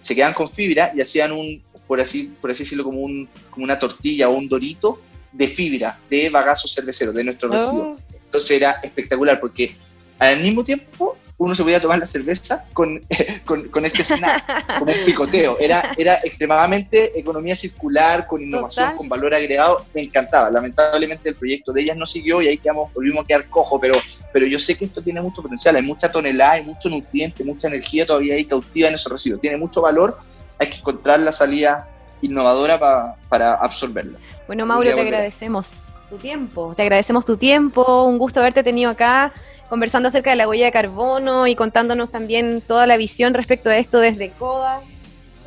se 0.00 0.14
quedan 0.14 0.32
con 0.34 0.48
fibra 0.48 0.92
y 0.94 1.00
hacían 1.00 1.32
un, 1.32 1.62
por 1.86 2.00
así, 2.00 2.34
por 2.40 2.50
así 2.50 2.62
decirlo, 2.64 2.84
como, 2.84 3.00
un, 3.00 3.28
como 3.50 3.64
una 3.64 3.78
tortilla 3.78 4.28
o 4.28 4.34
un 4.34 4.48
dorito 4.48 5.00
de 5.36 5.48
fibra, 5.48 5.98
de 6.08 6.30
bagazo 6.30 6.66
cervecero, 6.66 7.12
de 7.12 7.24
nuestro 7.24 7.48
residuo. 7.48 7.96
Oh, 7.96 8.16
Entonces 8.24 8.50
era 8.50 8.72
espectacular 8.82 9.38
porque 9.38 9.76
al 10.18 10.40
mismo 10.40 10.64
tiempo 10.64 11.16
uno 11.38 11.54
se 11.54 11.62
podía 11.62 11.80
tomar 11.80 11.98
la 11.98 12.06
cerveza 12.06 12.64
con, 12.72 13.04
con, 13.44 13.68
con 13.68 13.84
este 13.84 14.02
snack, 14.02 14.78
como 14.78 14.92
un 14.92 15.04
picoteo. 15.04 15.58
Era, 15.60 15.94
era 15.98 16.14
extremadamente 16.24 17.18
economía 17.18 17.54
circular, 17.54 18.26
con 18.26 18.42
innovación, 18.42 18.86
Total. 18.86 18.96
con 18.96 19.08
valor 19.10 19.34
agregado. 19.34 19.84
Me 19.94 20.02
encantaba. 20.02 20.50
Lamentablemente 20.50 21.28
el 21.28 21.34
proyecto 21.34 21.72
de 21.72 21.82
ellas 21.82 21.96
no 21.96 22.06
siguió 22.06 22.40
y 22.40 22.48
ahí 22.48 22.56
quedamos, 22.56 22.92
volvimos 22.94 23.24
a 23.24 23.26
quedar 23.26 23.48
cojo, 23.50 23.78
pero, 23.78 24.00
pero 24.32 24.46
yo 24.46 24.58
sé 24.58 24.76
que 24.76 24.86
esto 24.86 25.02
tiene 25.02 25.20
mucho 25.20 25.42
potencial. 25.42 25.76
Hay 25.76 25.82
mucha 25.82 26.10
tonelada, 26.10 26.52
hay 26.52 26.64
mucho 26.64 26.88
nutriente, 26.88 27.44
mucha 27.44 27.68
energía 27.68 28.06
todavía 28.06 28.34
ahí 28.34 28.46
cautiva 28.46 28.88
en 28.88 28.94
esos 28.94 29.12
residuos. 29.12 29.42
Tiene 29.42 29.58
mucho 29.58 29.82
valor. 29.82 30.18
Hay 30.58 30.70
que 30.70 30.78
encontrar 30.78 31.20
la 31.20 31.32
salida 31.32 31.86
innovadora 32.22 32.78
pa- 32.78 33.16
para 33.28 33.54
absorberla. 33.54 34.18
Bueno, 34.46 34.66
Mauro, 34.66 34.94
te 34.94 35.00
agradecemos 35.00 35.84
tu 36.10 36.16
tiempo. 36.16 36.74
Te 36.76 36.82
agradecemos 36.82 37.24
tu 37.24 37.36
tiempo. 37.36 38.04
Un 38.04 38.18
gusto 38.18 38.40
haberte 38.40 38.62
tenido 38.62 38.90
acá 38.90 39.32
conversando 39.68 40.08
acerca 40.08 40.30
de 40.30 40.36
la 40.36 40.48
huella 40.48 40.66
de 40.66 40.72
carbono 40.72 41.46
y 41.46 41.54
contándonos 41.56 42.10
también 42.10 42.60
toda 42.60 42.86
la 42.86 42.96
visión 42.96 43.34
respecto 43.34 43.68
a 43.70 43.76
esto 43.76 43.98
desde 43.98 44.30
CODA. 44.30 44.80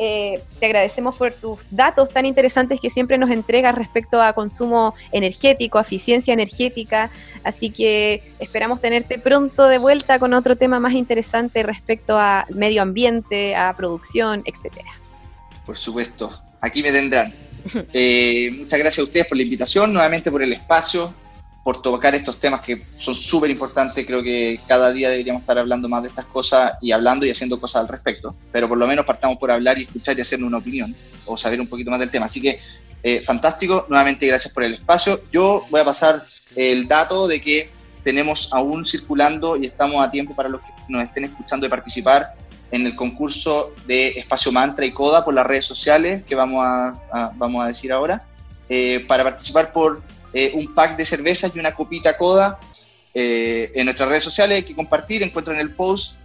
Eh, 0.01 0.41
te 0.62 0.65
agradecemos 0.65 1.17
por 1.17 1.34
tus 1.34 1.60
datos 1.71 2.08
tan 2.10 2.25
interesantes 2.25 2.79
que 2.79 2.89
siempre 2.89 3.17
nos 3.17 3.32
entregas 3.32 3.75
respecto 3.75 4.21
a 4.21 4.32
consumo 4.32 4.93
energético, 5.12 5.77
a 5.77 5.82
eficiencia 5.82 6.34
energética. 6.34 7.10
Así 7.43 7.69
que 7.69 8.34
esperamos 8.39 8.79
tenerte 8.79 9.19
pronto 9.19 9.67
de 9.67 9.77
vuelta 9.77 10.17
con 10.19 10.34
otro 10.34 10.55
tema 10.55 10.79
más 10.79 10.93
interesante 10.93 11.63
respecto 11.63 12.17
a 12.17 12.45
medio 12.49 12.82
ambiente, 12.82 13.55
a 13.58 13.73
producción, 13.75 14.41
etcétera. 14.45 14.89
Por 15.65 15.77
supuesto, 15.77 16.29
aquí 16.62 16.84
me 16.84 16.91
tendrán. 16.91 17.34
Eh, 17.93 18.50
muchas 18.58 18.80
gracias 18.80 19.00
a 19.00 19.04
ustedes 19.04 19.28
por 19.28 19.38
la 19.38 19.43
invitación, 19.43 19.91
nuevamente 19.91 20.32
por 20.32 20.41
el 20.41 20.54
espacio, 20.54 21.13
por 21.63 21.82
tocar 21.82 22.15
estos 22.15 22.39
temas 22.39 22.62
que 22.62 22.86
son 22.95 23.13
súper 23.13 23.50
importantes. 23.50 24.06
Creo 24.06 24.24
que 24.24 24.60
cada 24.67 24.91
día 24.91 25.10
deberíamos 25.10 25.41
estar 25.41 25.60
hablando 25.60 25.89
más 25.89 26.04
de 26.04 26.10
estas 26.10 26.26
cosas 26.26 26.74
y 26.82 26.91
hablando 26.91 27.26
y 27.26 27.32
haciendo 27.32 27.60
cosas 27.60 27.82
al 27.82 27.88
respecto. 27.88 28.36
Pero 28.52 28.67
por 28.67 28.78
lo 28.78 28.88
menos 28.88 29.06
partamos 29.06 29.38
por 29.38 29.52
hablar 29.52 29.78
y 29.78 29.84
escuchar 29.84 30.17
y 30.17 30.22
hacernos 30.22 30.48
una 30.48 30.58
opinión 30.58 30.95
o 31.26 31.38
saber 31.38 31.60
un 31.60 31.67
poquito 31.67 31.91
más 31.91 32.00
del 32.00 32.10
tema. 32.10 32.26
Así 32.26 32.41
que 32.41 32.60
eh, 33.04 33.22
fantástico, 33.22 33.86
nuevamente 33.89 34.26
gracias 34.28 34.54
por 34.54 34.63
el 34.63 34.76
espacio. 34.76 35.22
Yo 35.32 35.65
voy 35.69 35.82
a 35.82 35.86
pasar 35.86 36.26
el 36.56 36.88
dato 36.88 37.28
de 37.28 37.41
que 37.41 37.69
tenemos 38.04 38.50
aún 38.54 38.86
circulando 38.86 39.58
y 39.58 39.65
estamos 39.65 40.04
a 40.04 40.10
tiempo 40.10 40.36
para 40.36 40.50
los 40.50 40.62
que 40.62 40.67
nos 40.88 41.04
estén 41.04 41.26
escuchando 41.26 41.65
de 41.65 41.69
participar 41.69 42.34
en 42.71 42.86
el 42.86 42.95
concurso 42.95 43.73
de 43.88 44.10
Espacio 44.10 44.51
Mantra 44.51 44.86
y 44.86 44.91
Coda 44.91 45.25
por 45.25 45.34
las 45.34 45.45
redes 45.45 45.65
sociales 45.65 46.23
que 46.25 46.36
vamos 46.36 46.63
a, 46.63 47.32
vamos 47.36 47.63
a 47.63 47.67
decir 47.67 47.91
ahora, 47.91 48.23
eh, 48.67 49.05
para 49.08 49.23
participar 49.23 49.73
por 49.73 50.01
eh, 50.34 50.51
un 50.53 50.73
pack 50.73 50.95
de 50.95 51.05
cervezas 51.05 51.55
y 51.55 51.60
una 51.60 51.73
copita 51.73 52.17
Coda 52.17 52.60
eh, 53.13 53.71
en 53.73 53.86
nuestras 53.86 54.10
redes 54.10 54.23
sociales, 54.23 54.58
hay 54.58 54.63
que 54.63 54.75
compartir, 54.75 55.23
encuentran 55.23 55.58
el 55.58 55.73
post, 55.73 56.15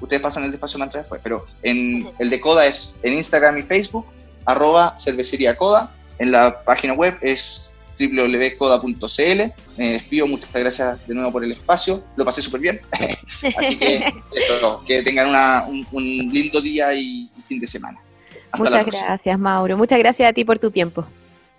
ustedes 0.00 0.20
pasan 0.20 0.44
el 0.44 0.50
de 0.50 0.56
Espacio 0.56 0.78
Mantra 0.78 1.00
después, 1.00 1.20
pero 1.22 1.46
en, 1.62 2.10
el 2.18 2.28
de 2.28 2.40
Coda 2.40 2.66
es 2.66 2.96
en 3.02 3.14
Instagram 3.14 3.58
y 3.58 3.62
Facebook, 3.62 4.06
arroba 4.44 4.94
cervecería 4.98 5.56
Coda, 5.56 5.94
en 6.18 6.32
la 6.32 6.62
página 6.62 6.92
web 6.92 7.16
es 7.22 7.75
www.coda.cl. 7.98 9.42
Me 9.76 9.92
despido, 9.92 10.26
muchas 10.26 10.52
gracias 10.52 11.06
de 11.06 11.14
nuevo 11.14 11.32
por 11.32 11.44
el 11.44 11.52
espacio, 11.52 12.02
lo 12.16 12.24
pasé 12.24 12.42
súper 12.42 12.60
bien. 12.60 12.80
Así 13.56 13.76
que 13.76 13.96
eso, 14.32 14.82
que 14.86 15.02
tengan 15.02 15.28
una- 15.28 15.64
un, 15.66 15.86
un 15.92 16.04
lindo 16.04 16.60
día 16.60 16.94
y, 16.94 17.30
fin 17.46 17.60
de 17.60 17.66
semana. 17.66 17.98
Hasta 18.50 18.64
la 18.64 18.70
Muchas 18.70 18.84
próxima. 18.84 19.06
gracias, 19.06 19.38
Mauro. 19.38 19.76
Muchas 19.76 19.98
gracias 19.98 20.30
a 20.30 20.32
ti 20.32 20.44
por 20.44 20.58
tu 20.58 20.70
tiempo. 20.70 21.06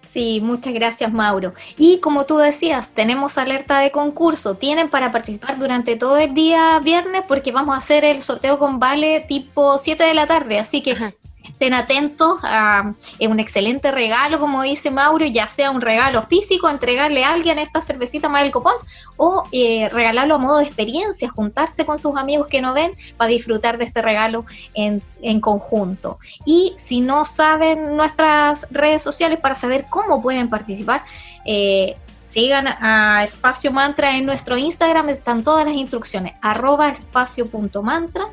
Sí, 0.05 0.39
muchas 0.41 0.73
gracias 0.73 1.11
Mauro. 1.11 1.53
Y 1.77 1.99
como 1.99 2.25
tú 2.25 2.37
decías, 2.37 2.89
tenemos 2.93 3.37
alerta 3.37 3.79
de 3.81 3.91
concurso. 3.91 4.55
Tienen 4.55 4.89
para 4.89 5.11
participar 5.11 5.59
durante 5.59 5.97
todo 5.97 6.17
el 6.17 6.33
día 6.33 6.79
viernes 6.79 7.23
porque 7.27 7.51
vamos 7.51 7.75
a 7.75 7.79
hacer 7.79 8.05
el 8.05 8.21
sorteo 8.21 8.57
con 8.57 8.79
Vale 8.79 9.19
tipo 9.27 9.77
7 9.77 10.01
de 10.05 10.13
la 10.13 10.25
tarde. 10.25 10.59
Así 10.59 10.81
que 10.81 10.91
Ajá. 10.93 11.11
Estén 11.57 11.73
atentos 11.73 12.37
a 12.43 12.93
es 13.17 13.27
un 13.27 13.39
excelente 13.39 13.91
regalo, 13.91 14.39
como 14.39 14.61
dice 14.61 14.91
Mauro, 14.91 15.25
ya 15.25 15.47
sea 15.47 15.71
un 15.71 15.81
regalo 15.81 16.21
físico, 16.21 16.69
entregarle 16.69 17.23
a 17.23 17.31
alguien 17.31 17.57
esta 17.57 17.81
cervecita 17.81 18.29
más 18.29 18.43
del 18.43 18.51
copón 18.51 18.75
o 19.17 19.43
eh, 19.51 19.89
regalarlo 19.89 20.35
a 20.35 20.37
modo 20.37 20.59
de 20.59 20.65
experiencia, 20.65 21.29
juntarse 21.29 21.83
con 21.83 21.97
sus 21.97 22.15
amigos 22.15 22.45
que 22.47 22.61
no 22.61 22.75
ven 22.75 22.91
para 23.17 23.29
disfrutar 23.29 23.79
de 23.79 23.85
este 23.85 24.03
regalo 24.03 24.45
en, 24.75 25.01
en 25.23 25.41
conjunto. 25.41 26.19
Y 26.45 26.75
si 26.77 27.01
no 27.01 27.25
saben 27.25 27.97
nuestras 27.97 28.67
redes 28.69 29.01
sociales 29.01 29.39
para 29.39 29.55
saber 29.55 29.87
cómo 29.89 30.21
pueden 30.21 30.49
participar, 30.49 31.05
eh, 31.43 31.97
sigan 32.27 32.67
a 32.67 33.23
Espacio 33.23 33.71
Mantra 33.71 34.15
en 34.15 34.27
nuestro 34.27 34.57
Instagram, 34.57 35.09
están 35.09 35.41
todas 35.41 35.65
las 35.65 35.73
instrucciones, 35.73 36.33
arroba 36.39 36.89
espacio.mantra 36.89 38.27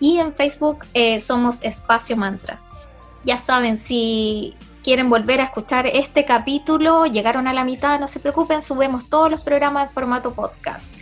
y 0.00 0.18
en 0.18 0.34
Facebook 0.34 0.84
eh, 0.92 1.20
somos 1.20 1.62
Espacio 1.62 2.16
Mantra. 2.16 2.63
Ya 3.24 3.38
saben, 3.38 3.78
si 3.78 4.54
quieren 4.82 5.08
volver 5.08 5.40
a 5.40 5.44
escuchar 5.44 5.86
este 5.86 6.24
capítulo, 6.24 7.06
llegaron 7.06 7.48
a 7.48 7.52
la 7.52 7.64
mitad, 7.64 7.98
no 7.98 8.06
se 8.06 8.20
preocupen, 8.20 8.62
subimos 8.62 9.08
todos 9.08 9.30
los 9.30 9.40
programas 9.40 9.88
en 9.88 9.94
formato 9.94 10.34
podcast 10.34 10.94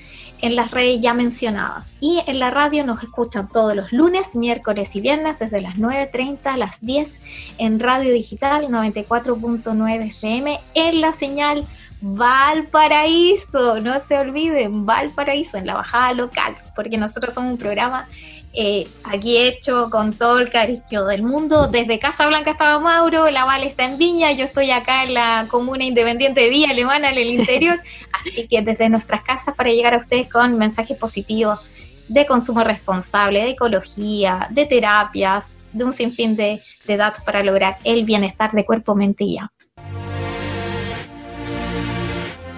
en 0.43 0.57
las 0.57 0.73
redes 0.73 1.01
ya 1.01 1.15
mencionadas. 1.15 1.95
Y 2.01 2.21
en 2.27 2.39
la 2.39 2.51
radio 2.51 2.85
nos 2.85 3.03
escuchan 3.03 3.49
todos 3.49 3.75
los 3.75 3.93
lunes, 3.93 4.35
miércoles 4.35 4.95
y 4.97 5.01
viernes 5.01 5.39
desde 5.39 5.63
las 5.63 5.77
9.30 5.77 6.39
a 6.45 6.57
las 6.57 6.85
10 6.85 7.21
en 7.59 7.81
Radio 7.81 8.13
Digital 8.13 8.67
94.9 8.69 10.07
FM 10.09 10.61
en 10.75 11.01
la 11.01 11.13
señal 11.13 11.67
Valparaíso. 12.03 13.81
No 13.81 14.01
se 14.01 14.19
olviden, 14.19 14.85
Valparaíso 14.85 15.57
en 15.57 15.67
la 15.67 15.75
bajada 15.75 16.13
local, 16.13 16.57
porque 16.75 16.99
nosotros 16.99 17.33
somos 17.33 17.53
un 17.53 17.59
programa 17.59 18.09
eh, 18.55 18.89
aquí 19.05 19.39
hecho 19.39 19.89
con 19.89 20.13
todo 20.13 20.41
el 20.41 20.51
cariño 20.51 21.07
del 21.07 21.23
mundo. 21.23 21.69
Desde 21.69 22.01
Casa 22.01 22.27
Blanca 22.27 22.51
estaba 22.51 22.81
Mauro, 22.81 23.31
la 23.31 23.45
Val 23.45 23.63
está 23.63 23.85
en 23.85 23.99
Viña, 23.99 24.33
yo 24.33 24.45
estoy 24.45 24.73
acá 24.73 25.05
en 25.05 25.15
la 25.15 25.47
comuna 25.49 25.85
independiente 25.85 26.41
de 26.41 26.51
Villa 26.51 26.71
Alemana, 26.71 27.11
en 27.11 27.19
el 27.19 27.29
interior. 27.29 27.81
Así 28.13 28.49
que 28.49 28.63
desde 28.63 28.89
nuestras 28.89 29.23
casas 29.23 29.55
para 29.55 29.71
llegar 29.71 29.95
a 29.95 29.99
ustedes 29.99 30.29
con 30.29 30.59
mensajes 30.59 30.99
positivos 30.99 31.61
de 32.09 32.27
consumo 32.27 32.65
responsable, 32.65 33.43
de 33.43 33.51
ecología, 33.51 34.49
de 34.51 34.67
terapias, 34.67 35.57
de 35.73 35.85
un 35.85 35.93
sinfín 35.93 36.35
de, 36.35 36.61
de 36.85 36.97
datos 36.97 37.23
para 37.23 37.45
lograr 37.45 37.79
el 37.85 38.05
bienestar 38.05 38.51
de 38.51 38.65
cuerpo, 38.67 38.97
mente 38.97 39.23
y 39.23 39.39
alma. 39.39 39.53